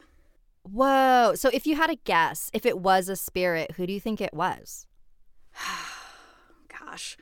[0.80, 1.34] Whoa.
[1.42, 4.20] So if you had a guess, if it was a spirit, who do you think
[4.22, 4.86] it was?
[6.80, 7.18] Gosh,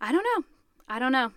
[0.00, 0.44] I don't know.
[0.88, 1.32] I don't know.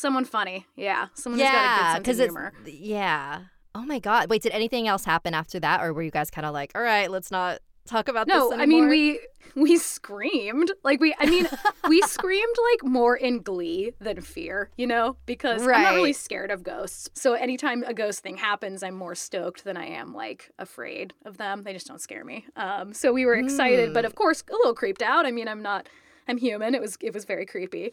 [0.00, 0.66] Someone funny.
[0.76, 2.52] Yeah, someone who's got a yeah, good sense of humor.
[2.66, 3.40] yeah.
[3.74, 4.30] Oh my god.
[4.30, 6.82] Wait, did anything else happen after that or were you guys kind of like, "All
[6.82, 8.34] right, let's not talk about this?
[8.34, 9.20] No, I mean we
[9.54, 11.14] we screamed like we.
[11.20, 11.46] I mean
[11.88, 16.50] we screamed like more in glee than fear, you know, because I'm not really scared
[16.50, 17.10] of ghosts.
[17.14, 21.36] So anytime a ghost thing happens, I'm more stoked than I am like afraid of
[21.36, 21.62] them.
[21.62, 22.46] They just don't scare me.
[22.56, 23.94] Um, so we were excited, Hmm.
[23.94, 25.26] but of course a little creeped out.
[25.26, 25.88] I mean, I'm not.
[26.26, 26.74] I'm human.
[26.74, 27.92] It was it was very creepy,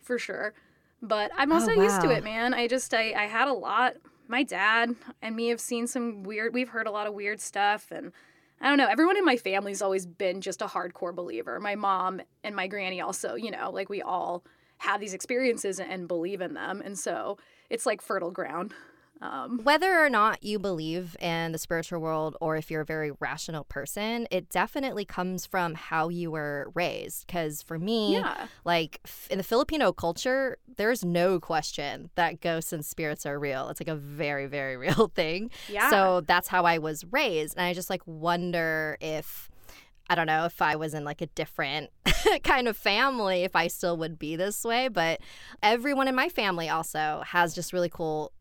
[0.00, 0.54] for sure.
[1.02, 2.54] But I'm oh, also used to Oh, it, man.
[2.54, 3.94] I just I I had a lot.
[4.28, 6.54] My dad and me have seen some weird.
[6.54, 8.12] We've heard a lot of weird stuff and.
[8.60, 8.86] I don't know.
[8.86, 11.58] Everyone in my family's always been just a hardcore believer.
[11.58, 14.44] My mom and my granny also, you know, like we all
[14.78, 16.80] have these experiences and believe in them.
[16.84, 17.38] And so
[17.70, 18.72] it's like fertile ground.
[19.22, 23.12] Um, Whether or not you believe in the spiritual world or if you're a very
[23.20, 27.28] rational person, it definitely comes from how you were raised.
[27.28, 28.48] Because for me, yeah.
[28.64, 33.68] like f- in the Filipino culture, there's no question that ghosts and spirits are real.
[33.68, 35.50] It's like a very, very real thing.
[35.68, 35.88] Yeah.
[35.88, 37.56] So that's how I was raised.
[37.56, 39.48] And I just like wonder if.
[40.10, 41.88] I don't know if I was in like a different
[42.42, 44.88] kind of family, if I still would be this way.
[44.88, 45.20] But
[45.62, 48.32] everyone in my family also has just really cool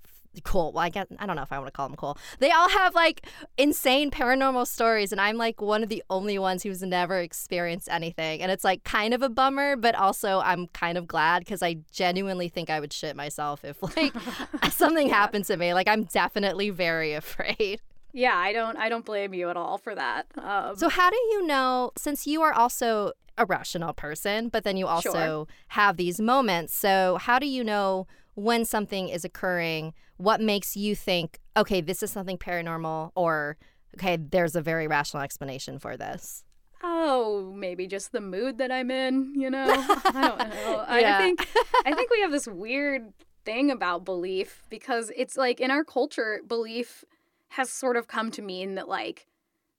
[0.44, 0.72] cool.
[0.72, 2.18] Well, I guess I don't know if I want to call them cool.
[2.40, 3.26] They all have like
[3.58, 8.42] insane paranormal stories, and I'm like one of the only ones who's never experienced anything.
[8.42, 11.78] And it's like kind of a bummer, but also I'm kind of glad because I
[11.92, 14.14] genuinely think I would shit myself if like
[14.72, 15.74] something happened to me.
[15.74, 17.82] Like I'm definitely very afraid.
[18.14, 20.28] yeah, I don't I don't blame you at all for that.
[20.38, 24.76] Um, So how do you know since you are also a rational person, but then
[24.76, 25.48] you also Sure.
[25.70, 26.76] have these moments.
[26.76, 29.94] So how do you know when something is occurring?
[30.18, 33.58] What makes you think, okay, this is something paranormal or
[33.96, 36.44] okay, there's a very rational explanation for this?
[36.84, 39.66] oh, maybe just the mood that I'm in, you know?
[39.70, 40.86] I don't know.
[40.88, 41.48] I, I think
[41.86, 43.14] I think we have this weird
[43.46, 47.04] thing about belief because it's like in our culture, belief
[47.50, 49.28] has sort of come to mean that like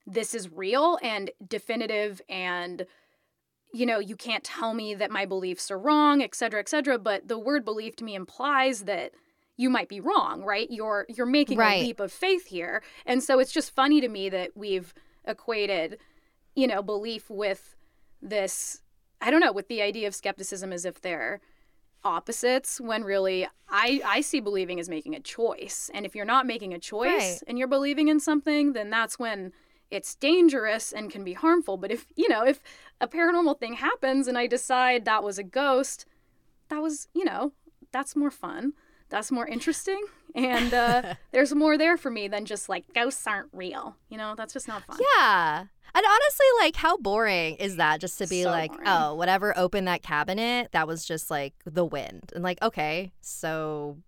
[0.06, 2.86] this is real and definitive and
[3.72, 6.98] you know, you can't tell me that my beliefs are wrong, et cetera, et cetera.
[6.98, 9.12] But the word belief to me implies that
[9.56, 10.68] you might be wrong, right?
[10.70, 11.80] You're you're making Right.
[11.80, 12.82] a leap of faith here.
[13.06, 14.92] And so it's just funny to me that we've
[15.26, 15.98] equated,
[16.54, 17.74] you know, belief with
[18.20, 18.80] this,
[19.20, 21.40] I don't know, with the idea of skepticism as if they're
[22.04, 25.90] opposites when really I, I see believing as making a choice.
[25.94, 27.38] And if you're not making a choice Right.
[27.46, 29.52] and you're believing in something, then that's when
[29.92, 31.76] it's dangerous and can be harmful.
[31.76, 32.60] But if, you know, if
[33.00, 36.06] a paranormal thing happens and I decide that was a ghost,
[36.68, 37.52] that was, you know,
[37.92, 38.72] that's more fun.
[39.10, 40.02] That's more interesting.
[40.34, 43.96] And uh, there's more there for me than just like ghosts aren't real.
[44.08, 44.98] You know, that's just not fun.
[45.16, 45.66] Yeah.
[45.94, 48.88] And honestly, like, how boring is that just to be So like, boring.
[48.88, 52.32] oh, whatever opened that cabinet, that was just like the wind.
[52.34, 53.98] And like, okay, so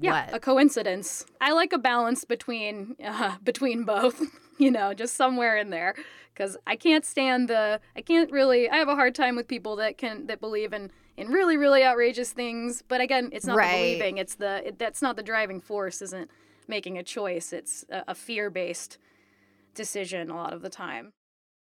[0.00, 0.34] yeah, what?
[0.34, 1.24] a coincidence.
[1.40, 4.20] I like a balance between uh, between both.
[4.58, 5.94] You know, just somewhere in there,
[6.32, 7.80] because I can't stand the.
[7.96, 8.68] I can't really.
[8.70, 11.82] I have a hard time with people that can that believe in in really really
[11.84, 12.82] outrageous things.
[12.86, 13.72] But again, it's not Right.
[13.72, 14.18] the believing.
[14.18, 14.68] It's the.
[14.68, 16.00] It, that's not the driving force.
[16.02, 16.30] Isn't
[16.68, 17.52] making a choice.
[17.52, 18.98] It's a, a fear based
[19.74, 21.12] decision a lot of the time.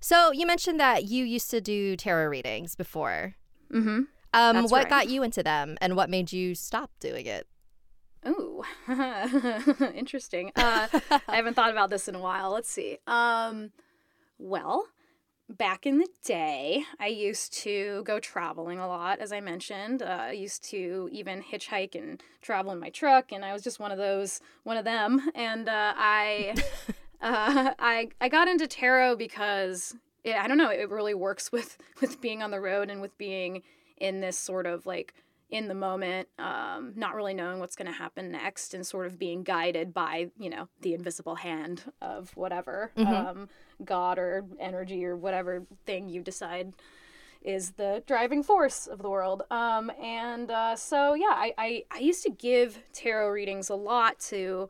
[0.00, 3.34] So you mentioned that you used to do tarot readings before.
[3.72, 3.88] Mm-hmm.
[3.88, 4.90] Um, That's what right.
[4.90, 7.46] got you into them, and what made you stop doing it?
[8.26, 8.62] Ooh,
[9.94, 10.52] interesting.
[10.56, 10.88] Uh,
[11.28, 12.50] I haven't thought about this in a while.
[12.50, 12.98] Let's see.
[13.06, 13.70] Um,
[14.38, 14.86] well,
[15.48, 20.02] back in the day, I used to go traveling a lot, as I mentioned.
[20.02, 23.80] Uh, I used to even hitchhike and travel in my truck, and I was just
[23.80, 25.30] one of those, one of them.
[25.34, 26.54] And uh, I,
[27.20, 29.94] uh, I, I got into tarot because
[30.24, 33.16] it, I don't know, it really works with with being on the road and with
[33.18, 33.62] being
[33.96, 35.14] in this sort of like
[35.50, 39.18] in the moment, um, not really knowing what's going to happen next, and sort of
[39.18, 43.12] being guided by you know the invisible hand of whatever mm-hmm.
[43.12, 43.48] um,
[43.84, 46.74] God or energy or whatever thing you decide
[47.40, 49.42] is the driving force of the world.
[49.50, 54.18] Um, and uh, so yeah, I, I I used to give tarot readings a lot
[54.28, 54.68] to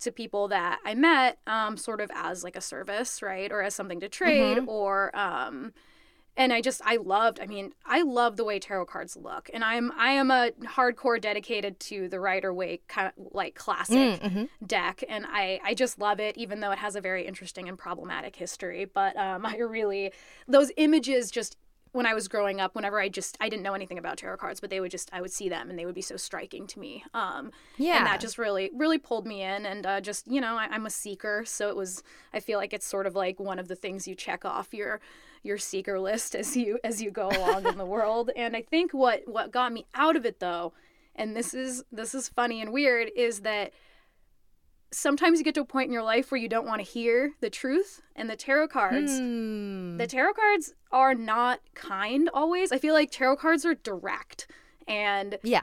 [0.00, 3.74] to people that I met, um, sort of as like a service, right, or as
[3.74, 4.68] something to trade, mm-hmm.
[4.68, 5.72] or um,
[6.38, 9.64] and I just I loved I mean I love the way tarot cards look and
[9.64, 14.20] I'm I am a hardcore dedicated to the Rider Waite kind of like classic mm,
[14.20, 14.44] mm-hmm.
[14.64, 17.76] deck and I I just love it even though it has a very interesting and
[17.76, 20.12] problematic history but um I really
[20.46, 21.56] those images just
[21.92, 24.60] when I was growing up, whenever I just I didn't know anything about tarot cards,
[24.60, 26.78] but they would just I would see them and they would be so striking to
[26.78, 27.04] me.
[27.14, 30.56] Um, yeah, and that just really really pulled me in, and uh, just you know
[30.56, 33.58] I, am a seeker, so it was I feel like it's sort of like one
[33.58, 35.00] of the things you check off your
[35.42, 38.30] your seeker list as you as you go along in the world.
[38.36, 40.72] And I think what what got me out of it though,
[41.14, 43.72] and this is this is funny and weird, is that
[44.90, 47.32] sometimes you get to a point in your life where you don't want to hear
[47.40, 49.12] the truth and the tarot cards.
[49.12, 49.98] Mm.
[49.98, 52.72] the tarot cards are not kind always.
[52.72, 54.46] I feel like tarot cards are direct
[54.86, 55.60] and yeah.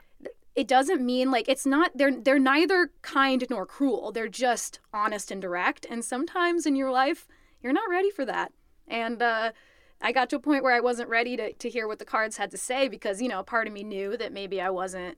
[0.54, 4.12] it doesn't mean like it's not they're they're neither kind nor cruel.
[4.12, 5.86] They're just honest and direct.
[5.88, 7.26] And sometimes in your life
[7.62, 8.52] you're not ready for that.
[8.86, 9.52] And uh
[10.00, 12.36] I got to a point where I wasn't ready to, to hear what the cards
[12.36, 15.16] had to say because, you know, part of me knew that maybe I wasn't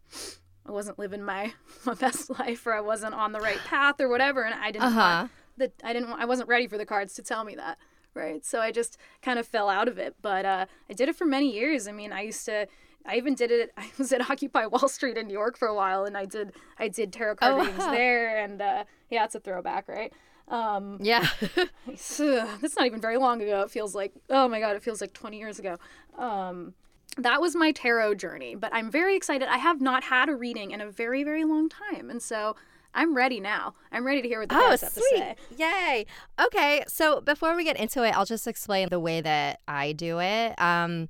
[0.68, 1.52] I wasn't living my,
[1.86, 4.84] my best life or I wasn't on the right path or whatever and I didn't
[4.84, 5.00] uh-huh.
[5.00, 7.78] want the I didn't I wasn't ready for the cards to tell me that
[8.14, 8.44] right?
[8.44, 11.24] So I just kind of fell out of it but uh, I did it for
[11.24, 11.88] many years.
[11.88, 12.68] I mean I used to
[13.06, 15.74] I even did it I was at Occupy Wall Street in New York for a
[15.74, 19.34] while and I did I did tarot card oh, readings there and uh, yeah it's
[19.34, 20.12] a throwback right?
[20.48, 21.28] Um, yeah.
[21.86, 22.20] that's
[22.76, 23.60] not even very long ago.
[23.62, 25.76] It feels like oh my god it feels like 20 years ago.
[26.16, 26.74] Um,
[27.16, 29.48] that was my tarot journey, but I'm very excited.
[29.48, 32.10] I have not had a reading in a very, very long time.
[32.10, 32.54] And so
[32.94, 33.74] I'm ready now.
[33.92, 35.36] I'm ready to hear what the oh, have to say.
[35.56, 36.06] Yay.
[36.40, 36.84] Okay.
[36.86, 40.60] So before we get into it, I'll just explain the way that I do it.
[40.60, 41.08] Um,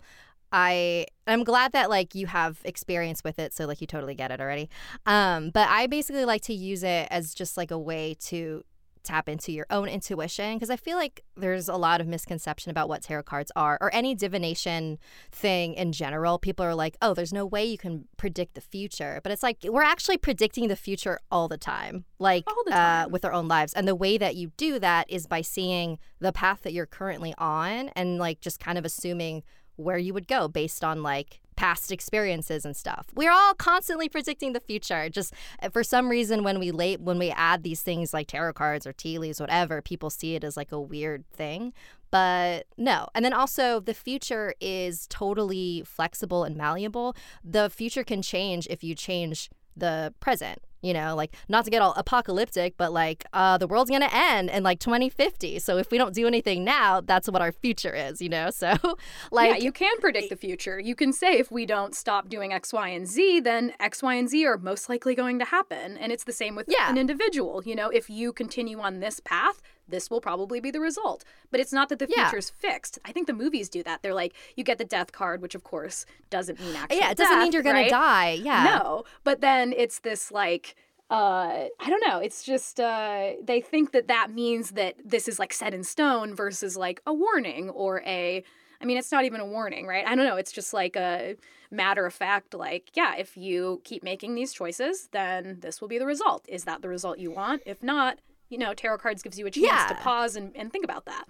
[0.51, 4.31] I I'm glad that like you have experience with it, so like you totally get
[4.31, 4.71] it already.
[5.05, 8.65] Um, but I basically like to use it as just like a way to
[9.09, 12.89] tap into your own intuition because I feel like there's a lot of misconception about
[12.89, 14.99] what tarot cards are or any divination
[15.33, 16.39] thing in general.
[16.39, 19.59] People are like, "Oh, there's no way you can predict the future." But it's like
[19.65, 22.05] we're actually predicting the future all the time.
[22.19, 23.07] Like the uh, time.
[23.07, 23.73] Uh, with our own lives.
[23.73, 27.35] And the way that you do that is by seeing the path that you're currently
[27.39, 29.43] on and like just kind of assuming
[29.77, 33.09] where you would go based on like past experiences and stuff.
[33.17, 35.09] We're all constantly predicting the future.
[35.09, 38.53] Just uh, for some reason, when we late when we add these things like tarot
[38.53, 41.73] cards or tea leaves, whatever, people see it as like a weird thing.
[42.13, 43.09] But no.
[43.13, 47.17] And then also, the future is totally flexible and malleable.
[47.43, 51.83] The future can change if you change the present you know like not to get
[51.83, 55.99] all apocalyptic but like uh the world's gonna end in like 2050 so if we
[55.99, 58.51] don't do anything now that's what our future is you know?
[58.59, 58.75] So
[59.31, 60.81] like yeah you can predict the future.
[60.81, 64.15] You can say if we don't stop doing x y and z then x y
[64.15, 65.97] and z are most likely going to happen.
[65.97, 66.91] And it's the same with yeah.
[66.91, 67.89] an individual you know?
[67.89, 71.25] If you continue on this path this will probably be the result.
[71.51, 72.73] But it's not that the future's yeah.
[72.73, 72.99] fixed.
[73.05, 74.03] I think the movies do that.
[74.03, 76.99] They're like, you get the death card, which of course doesn't mean actually.
[76.99, 77.91] Yeah, it doesn't death, mean you're gonna right?
[77.91, 78.31] die.
[78.33, 78.81] Yeah.
[78.83, 79.05] No.
[79.25, 80.77] But then it's this like
[81.11, 82.19] uh, I don't know.
[82.19, 86.35] It's just uh, they think that that means that this is like set in stone
[86.35, 88.45] versus like a warning or a.
[88.81, 90.07] I mean, it's not even a warning, right?
[90.07, 90.37] I don't know.
[90.37, 91.35] It's just like a
[91.71, 95.99] matter of fact, like, yeah, if you keep making these choices, then this will be
[95.99, 96.45] the result.
[96.49, 97.63] Is that the result you want?
[97.67, 98.19] If not,
[98.49, 99.87] you know, tarot cards gives you a chance yeah.
[99.89, 101.25] to pause and, and think about that.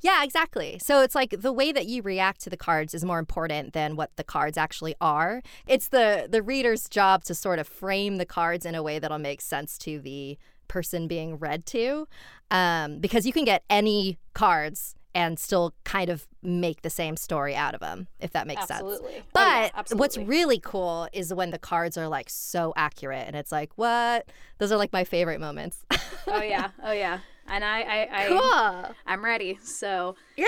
[0.00, 0.78] Yeah, exactly.
[0.80, 3.96] So it's like the way that you react to the cards is more important than
[3.96, 5.42] what the cards actually are.
[5.66, 9.18] It's the the reader's job to sort of frame the cards in a way that'll
[9.18, 12.06] make sense to the person being read to,
[12.50, 17.56] um, because you can get any cards and still kind of make the same story
[17.56, 18.82] out of them, if that makes sense.
[18.82, 19.14] absolutely.
[19.14, 19.24] sense.
[19.32, 20.00] But oh, yeah, absolutely.
[20.00, 24.30] what's really cool is when the cards are like so accurate and it's like, what?
[24.58, 25.84] Those are like my favorite moments.
[26.28, 26.68] oh yeah.
[26.84, 27.18] Oh yeah.
[27.48, 28.94] And I, I, I cool.
[29.06, 29.58] I'm ready.
[29.60, 30.46] So Yay!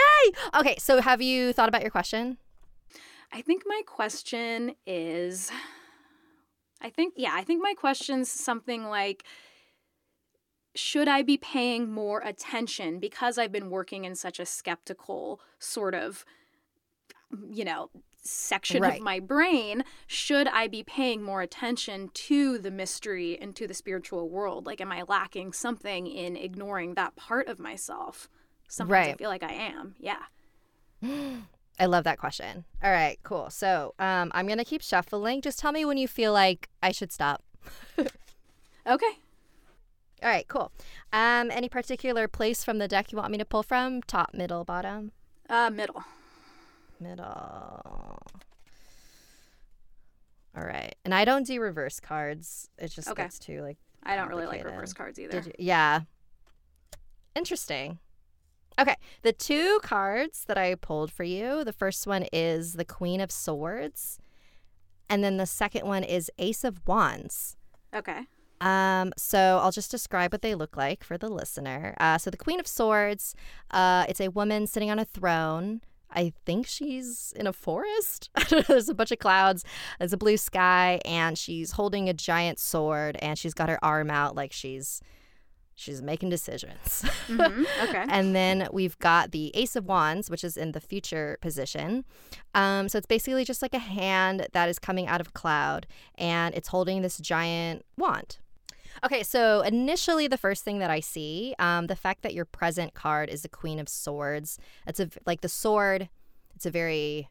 [0.54, 2.38] Okay, so have you thought about your question?
[3.32, 5.50] I think my question is
[6.80, 9.24] I think, yeah, I think my question's something like
[10.74, 15.94] should I be paying more attention because I've been working in such a skeptical sort
[15.94, 16.24] of,
[17.50, 17.90] you know,
[18.22, 18.98] section Right.
[18.98, 19.84] of my brain?
[20.06, 24.66] Should I be paying more attention to the mystery and to the spiritual world?
[24.66, 28.28] Like, am I lacking something in ignoring that part of myself?
[28.68, 29.96] Sometimes I feel like I am.
[29.98, 30.22] Yeah.
[31.80, 32.64] I love that question.
[32.84, 33.48] All right, cool.
[33.48, 35.40] So um, I'm going to keep shuffling.
[35.40, 37.42] Just tell me when you feel like I should stop.
[38.86, 39.18] Okay.
[40.22, 40.70] All right, cool.
[41.12, 44.02] Um, any particular place from the deck you want me to pull from?
[44.02, 45.12] Top, middle, bottom?
[45.48, 46.04] Uh, middle.
[47.00, 47.24] Middle.
[50.56, 50.94] All right.
[51.04, 52.68] And I don't do reverse cards.
[52.78, 53.22] It just Okay.
[53.22, 55.32] gets too like I don't really like reverse cards either.
[55.40, 55.52] Did you?
[55.58, 56.00] Yeah.
[57.34, 57.98] Interesting.
[58.78, 58.96] Okay.
[59.22, 63.30] The two cards that I pulled for you, the first one is the Queen of
[63.30, 64.18] Swords,
[65.08, 67.56] and then the second one is Ace of Wands.
[67.94, 68.26] Okay.
[68.60, 71.94] Um, so I'll just describe what they look like for the listener.
[71.98, 73.34] Uh, so the Queen of Swords,
[73.70, 75.80] uh, it's a woman sitting on a throne.
[76.12, 78.30] I think she's in a forest.
[78.68, 79.64] There's a bunch of clouds.
[79.98, 84.10] There's a blue sky, and she's holding a giant sword, and she's got her arm
[84.10, 85.00] out like she's
[85.76, 87.04] she's making decisions.
[87.28, 88.04] Mhm, okay.
[88.08, 92.04] and then we've got the Ace of Wands, which is in the future position.
[92.54, 95.86] Um, so it's basically just like a hand that is coming out of a cloud,
[96.18, 98.38] and it's holding this giant wand.
[99.04, 102.94] Okay, so initially, the first thing that I see, um, the fact that your present
[102.94, 104.58] card is the Queen of Swords.
[104.86, 106.08] It's a like the sword.
[106.54, 107.30] It's a very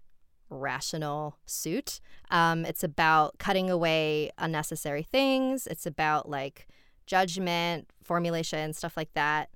[0.49, 1.99] rational suit.
[2.32, 5.67] Um, it's about cutting away unnecessary things.
[5.67, 6.67] It's about like
[7.05, 9.49] judgment, formulation, stuff like that.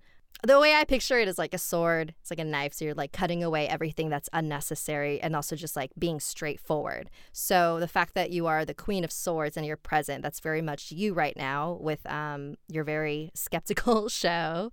[0.45, 2.13] The way I picture it is like a sword.
[2.19, 2.73] It's like a knife.
[2.73, 7.09] So you're like cutting away everything that's unnecessary and also just like being straightforward.
[7.31, 10.61] So the fact that you are the Queen of Swords and you're present, that's very
[10.61, 14.71] much you right now with um, your very skeptical show.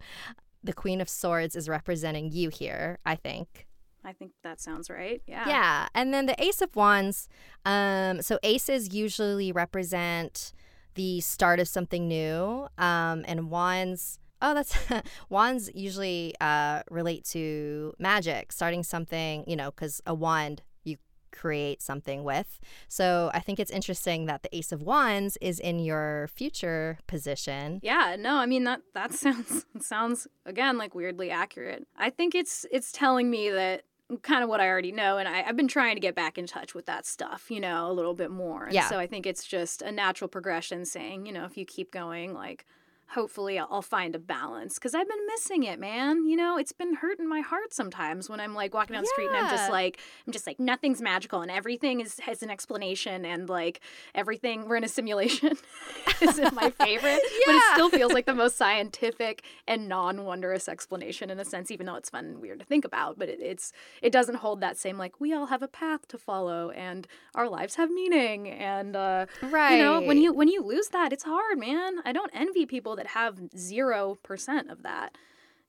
[0.65, 3.69] The Queen of Swords is representing you here, I think.
[4.05, 5.23] I think that sounds right.
[5.27, 5.49] Yeah.
[5.49, 5.89] Yeah.
[5.95, 7.29] And then the Ace of Wands.
[7.65, 10.53] Um, so aces usually represent
[10.95, 12.67] the start of something new.
[12.79, 14.76] Um, and wands, oh, that's
[15.28, 20.97] wands usually uh, relate to magic, starting something, you know, because a wand you
[21.32, 22.59] create something with.
[22.88, 27.80] So I think it's interesting that the Ace of Wands is in your future position.
[27.82, 31.86] Yeah, no, I mean that that sounds sounds again like weirdly accurate.
[31.97, 33.84] I think it's it's telling me that
[34.22, 36.47] kind of what I already know, and I, I've been trying to get back in
[36.47, 38.64] touch with that stuff, you know, a little bit more.
[38.64, 38.88] And Yeah.
[38.88, 42.34] So I think it's just a natural progression, saying, you know, if you keep going,
[42.34, 42.66] like
[43.11, 46.27] hopefully I'll, find a balance because I've been missing it, man.
[46.27, 49.29] You know, it's been hurting my heart sometimes when I'm like walking down the street
[49.29, 53.25] and I'm just like, I'm just like nothing's magical and everything is has an explanation
[53.25, 53.81] and like
[54.15, 55.57] everything we're in a simulation
[56.21, 61.41] isn't my favorite, but it still feels like the most scientific and non-wondrous explanation in
[61.41, 63.19] a sense, even though it's fun and weird to think about.
[63.19, 66.19] But it, it's it doesn't hold that same like we all have a path to
[66.19, 69.77] follow and our lives have meaning and uh, right.
[69.77, 72.01] you know when you when you lose that, it's hard, man.
[72.05, 75.17] I don't envy people that have zero percent of that.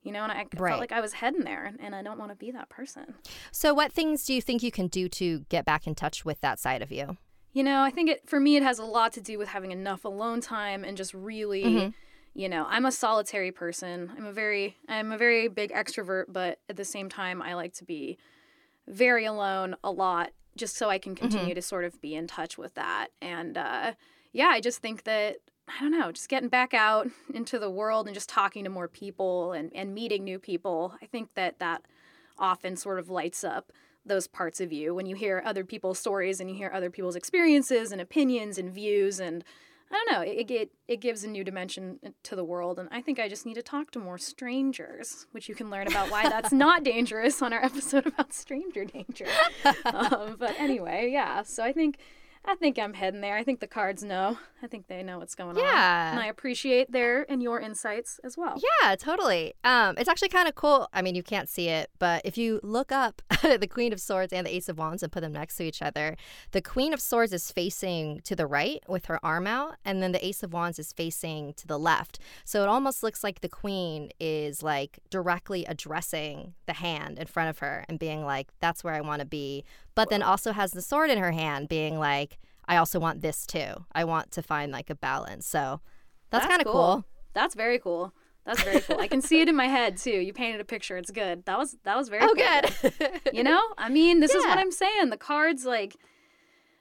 [0.02, 0.68] You know, and I Right.
[0.70, 3.14] felt like I was heading there, and I don't want to be that person.
[3.52, 6.40] So, what things do you think you can do to get back in touch with
[6.42, 7.16] that side of you?
[7.54, 9.70] You know, I think it for me it has a lot to do with having
[9.72, 11.94] enough alone time and just really Mhm.
[12.34, 14.10] you know, I'm a solitary person.
[14.16, 17.72] I'm a very I'm a very big extrovert, but at the same time I like
[17.74, 18.18] to be
[18.86, 22.58] very alone a lot just so I can continue to sort of be in touch
[22.58, 23.08] with that.
[23.20, 23.92] And uh
[24.32, 25.36] yeah, I just think that
[25.68, 28.88] I don't know, just getting back out into the world and just talking to more
[28.88, 30.94] people and, and meeting new people.
[31.00, 31.82] I think that that
[32.38, 33.72] often sort of lights up
[34.04, 37.16] those parts of you when you hear other people's stories and you hear other people's
[37.16, 39.44] experiences and opinions and views and
[39.90, 43.00] I don't know it, it it gives a new dimension to the world and I
[43.00, 46.28] think I just need to talk to more strangers which you can learn about why
[46.28, 49.26] that's not dangerous on our episode about stranger danger
[49.84, 51.98] um, but anyway yeah so I think
[52.44, 55.34] I think I'm heading there I think the cards know I think they know what's
[55.34, 56.10] going on Yeah.
[56.12, 59.54] and I appreciate their and your insights as well Yeah, totally.
[59.64, 60.88] Um, it's actually kind of cool.
[60.92, 64.32] I mean, you can't see it, but if you look up the Queen of Swords
[64.32, 66.16] and the Ace of Wands and put them next to each other,
[66.52, 70.12] the Queen of Swords is facing to the right with her arm out, and then
[70.12, 72.18] the Ace of Wands is facing to the left.
[72.44, 77.50] So it almost looks like the Queen is like directly addressing the hand in front
[77.50, 79.64] of her and being like, "That's where I want to be,"
[79.94, 82.31] but then also has the sword in her hand, being like,
[82.66, 83.84] "I also want this too.
[83.92, 85.80] I want to find like a balance." So
[86.30, 87.04] that's, kind of cool.
[87.34, 88.12] That's very cool.
[88.44, 88.98] That's very cool.
[89.00, 90.10] I can see it in my head too.
[90.10, 90.96] You painted a picture.
[90.96, 91.44] It's good.
[91.44, 92.92] That was that was very Oh, good.
[92.98, 93.20] good.
[93.32, 95.10] you know, I mean, this is what I'm saying.
[95.10, 95.96] The cards, like,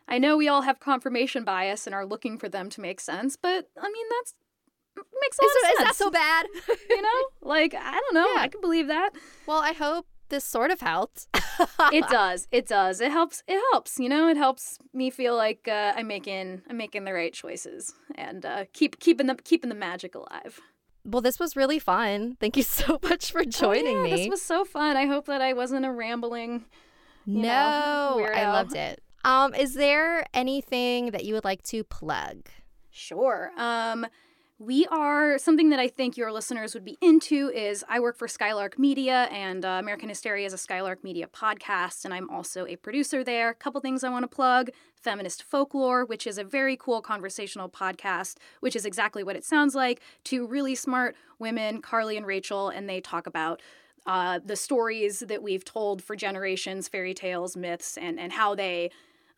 [0.07, 3.35] I know we all have confirmation bias and are looking for them to make sense,
[3.35, 4.33] but I mean that's
[5.21, 5.79] makes a lot is, of sense.
[5.79, 6.45] is that so bad?
[6.89, 8.27] you know, like I don't know.
[8.35, 8.41] Yeah.
[8.41, 9.11] I can believe that.
[9.45, 11.27] well, I hope this sort of helped.
[11.93, 12.47] it does.
[12.51, 12.99] It does.
[12.99, 13.43] It helps.
[13.47, 13.99] It helps.
[13.99, 17.93] You know, it helps me feel like uh, I'm making I'm making the right choices
[18.15, 20.59] and uh, keep keeping the keeping the magic alive.
[21.05, 22.37] Well, this was really fun.
[22.39, 24.21] Thank you so much for joining oh, yeah, me.
[24.23, 24.97] This was so fun.
[24.97, 26.65] I hope that I wasn't a rambling.
[27.27, 29.03] no, know, I loved it.
[29.23, 32.49] Um, is there anything that you would like to plug?
[32.89, 33.51] Sure.
[33.57, 34.07] Um,
[34.61, 38.27] we are something that I think your listeners would be into is I work for
[38.27, 42.75] Skylark Media and uh, American Hysteria is a Skylark Media podcast, and I'm also a
[42.75, 43.49] producer there.
[43.49, 47.69] A couple things I want to plug Feminist Folklore, which is a very cool conversational
[47.69, 49.99] podcast, which is exactly what it sounds like.
[50.23, 53.63] Two really smart women, Carly and Rachel, and they talk about
[54.05, 58.91] uh, the stories that we've told for generations, fairy tales, myths, and, and how they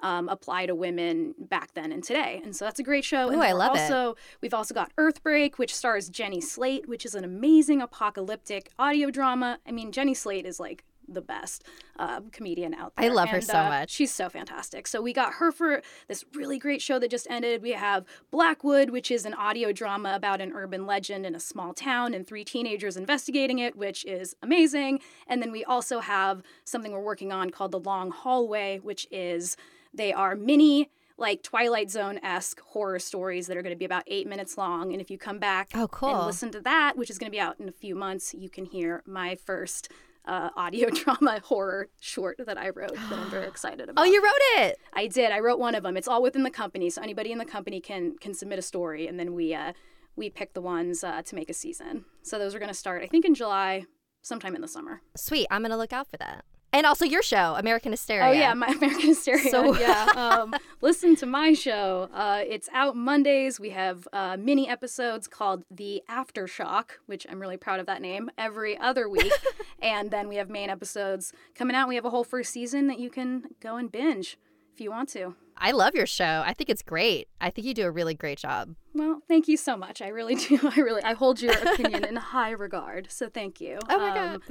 [0.04, 2.42] um, apply to women back then and today.
[2.44, 3.30] And so that's a great show.
[3.30, 3.80] Ooh, and I love it.
[3.82, 9.10] also, We've also got Earthbreak, which stars Jenny Slate, which is an amazing apocalyptic audio
[9.10, 9.60] drama.
[9.66, 11.64] I mean, Jenny Slate is like the best
[12.00, 13.06] uh, comedian out there.
[13.06, 13.92] I love her so uh, much.
[13.92, 14.88] She's so fantastic.
[14.88, 17.62] So we got her for this really great show that just ended.
[17.62, 21.74] We have Blackwood, which is an audio drama about an urban legend in a small
[21.74, 25.00] town and three teenagers investigating it, which is amazing.
[25.28, 29.58] And then we also have something we're working on called The Long Hallway, which is
[29.94, 34.04] they are mini like Twilight Zone esque horror stories that are going to be about
[34.08, 34.92] eight minutes long.
[34.94, 36.10] And if you come back Oh, cool.
[36.16, 38.50] and listen to that, which is going to be out in a few months, you
[38.50, 39.92] can hear my first
[40.26, 44.02] uh, audio drama horror short that I wrote that I'm very excited about.
[44.02, 44.80] Oh, you wrote it.
[44.94, 45.32] I did.
[45.32, 45.98] I wrote one of them.
[45.98, 49.08] It's all within the company, so anybody in the company can can submit a story,
[49.08, 49.74] and then we uh,
[50.16, 52.06] we pick the ones uh, to make a season.
[52.24, 53.86] So those are going to start, I think, in July,
[54.22, 55.02] sometime in the summer.
[55.16, 55.46] Sweet.
[55.52, 56.46] I'm gonna look out for that.
[56.74, 58.26] And also your show, American Hysteria.
[58.28, 59.50] Oh yeah, my American Hysteria.
[59.52, 62.10] So- yeah, um, listen to my show.
[62.14, 63.60] Uh, it's out Mondays.
[63.60, 68.32] We have uh, mini episodes called The Aftershock, which I'm really proud of that name.
[68.38, 69.32] Every other week,
[69.82, 71.88] and then we have main episodes coming out.
[71.88, 74.38] We have a whole first season that you can go and binge
[74.74, 75.36] if you want to.
[75.56, 76.42] I love your show.
[76.46, 77.28] I think it's great.
[77.40, 78.76] I think you do a really great job.
[78.96, 80.02] Well, thank you so much.
[80.02, 80.60] I really do.
[80.64, 83.12] I really, I hold your opinion in high regard.
[83.12, 83.78] So thank you.
[83.88, 84.42] Oh my Um,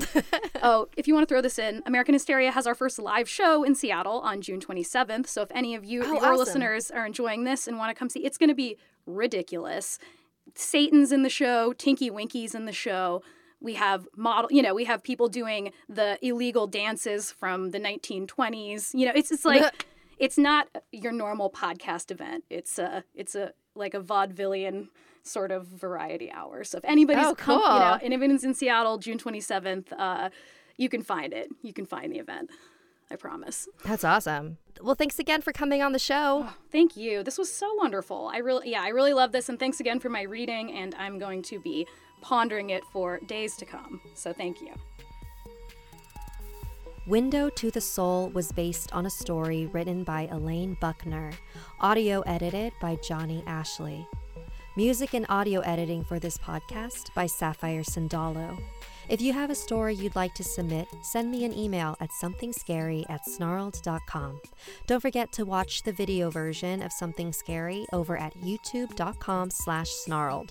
[0.62, 3.64] oh, if you want to throw this in, American Hysteria has our first live show
[3.64, 5.26] in Seattle on June 27th.
[5.26, 6.36] So if any of you, Oh, your awesome.
[6.36, 9.98] listeners, are enjoying this and want to come see, it's going to be ridiculous.
[10.54, 13.22] Satan's in the show, Tinky Winky's in the show.
[13.60, 18.92] We have model, you know, we have people doing the illegal dances from the 1920s.
[18.94, 19.86] You know, it's it's like
[20.22, 22.44] it's not your normal podcast event.
[22.48, 24.88] It's a it's a like a vaudevillian
[25.24, 26.62] sort of variety hour.
[26.64, 27.58] So if anybody's Oh, you cool.
[27.58, 30.30] know, and if it's in Seattle, June 27th, uh,
[30.76, 31.48] you can find it.
[31.62, 32.50] You can find the event.
[33.10, 33.68] I promise.
[33.84, 34.56] That's awesome.
[34.80, 36.48] Well, thanks again for coming on the show.
[36.70, 37.22] Thank you.
[37.22, 38.30] This was so wonderful.
[38.32, 40.72] I really, yeah, I really love this, and thanks again for my reading.
[40.72, 41.86] And I'm going to be
[42.22, 44.00] pondering it for days to come.
[44.14, 44.72] So thank you.
[47.06, 51.32] Window to the Soul was based on a story written by Elaine Buckner,
[51.80, 54.06] audio edited by Johnny Ashley.
[54.76, 58.56] Music and audio editing for this podcast by Sapphire Sandalo.
[59.12, 63.04] If you have a story you'd like to submit, send me an email at somethingscary
[63.10, 64.40] at snarled.com.
[64.86, 70.50] Don't forget to watch the video version of Something Scary over at youtube.com slash snarled.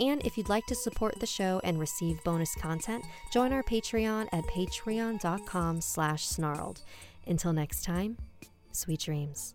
[0.00, 4.26] And if you'd like to support the show and receive bonus content, join our Patreon
[4.32, 6.80] at patreon.com slash snarled.
[7.28, 8.16] Until next time,
[8.72, 9.54] sweet dreams.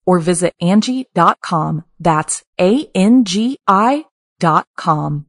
[0.11, 1.85] or visit Angi.com.
[1.97, 4.05] That's A-N-G-I
[4.41, 5.25] dot com.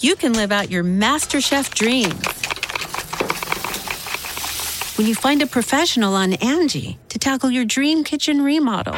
[0.00, 2.24] you can live out your MasterChef dreams
[4.98, 8.96] when you find a professional on Angi to tackle your dream kitchen remodel.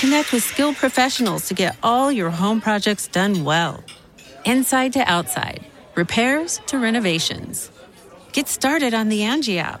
[0.00, 3.84] Connect with skilled professionals to get all your home projects done well.
[4.44, 5.64] Inside to outside,
[5.94, 7.70] repairs to renovations.
[8.32, 9.80] Get started on the Angi app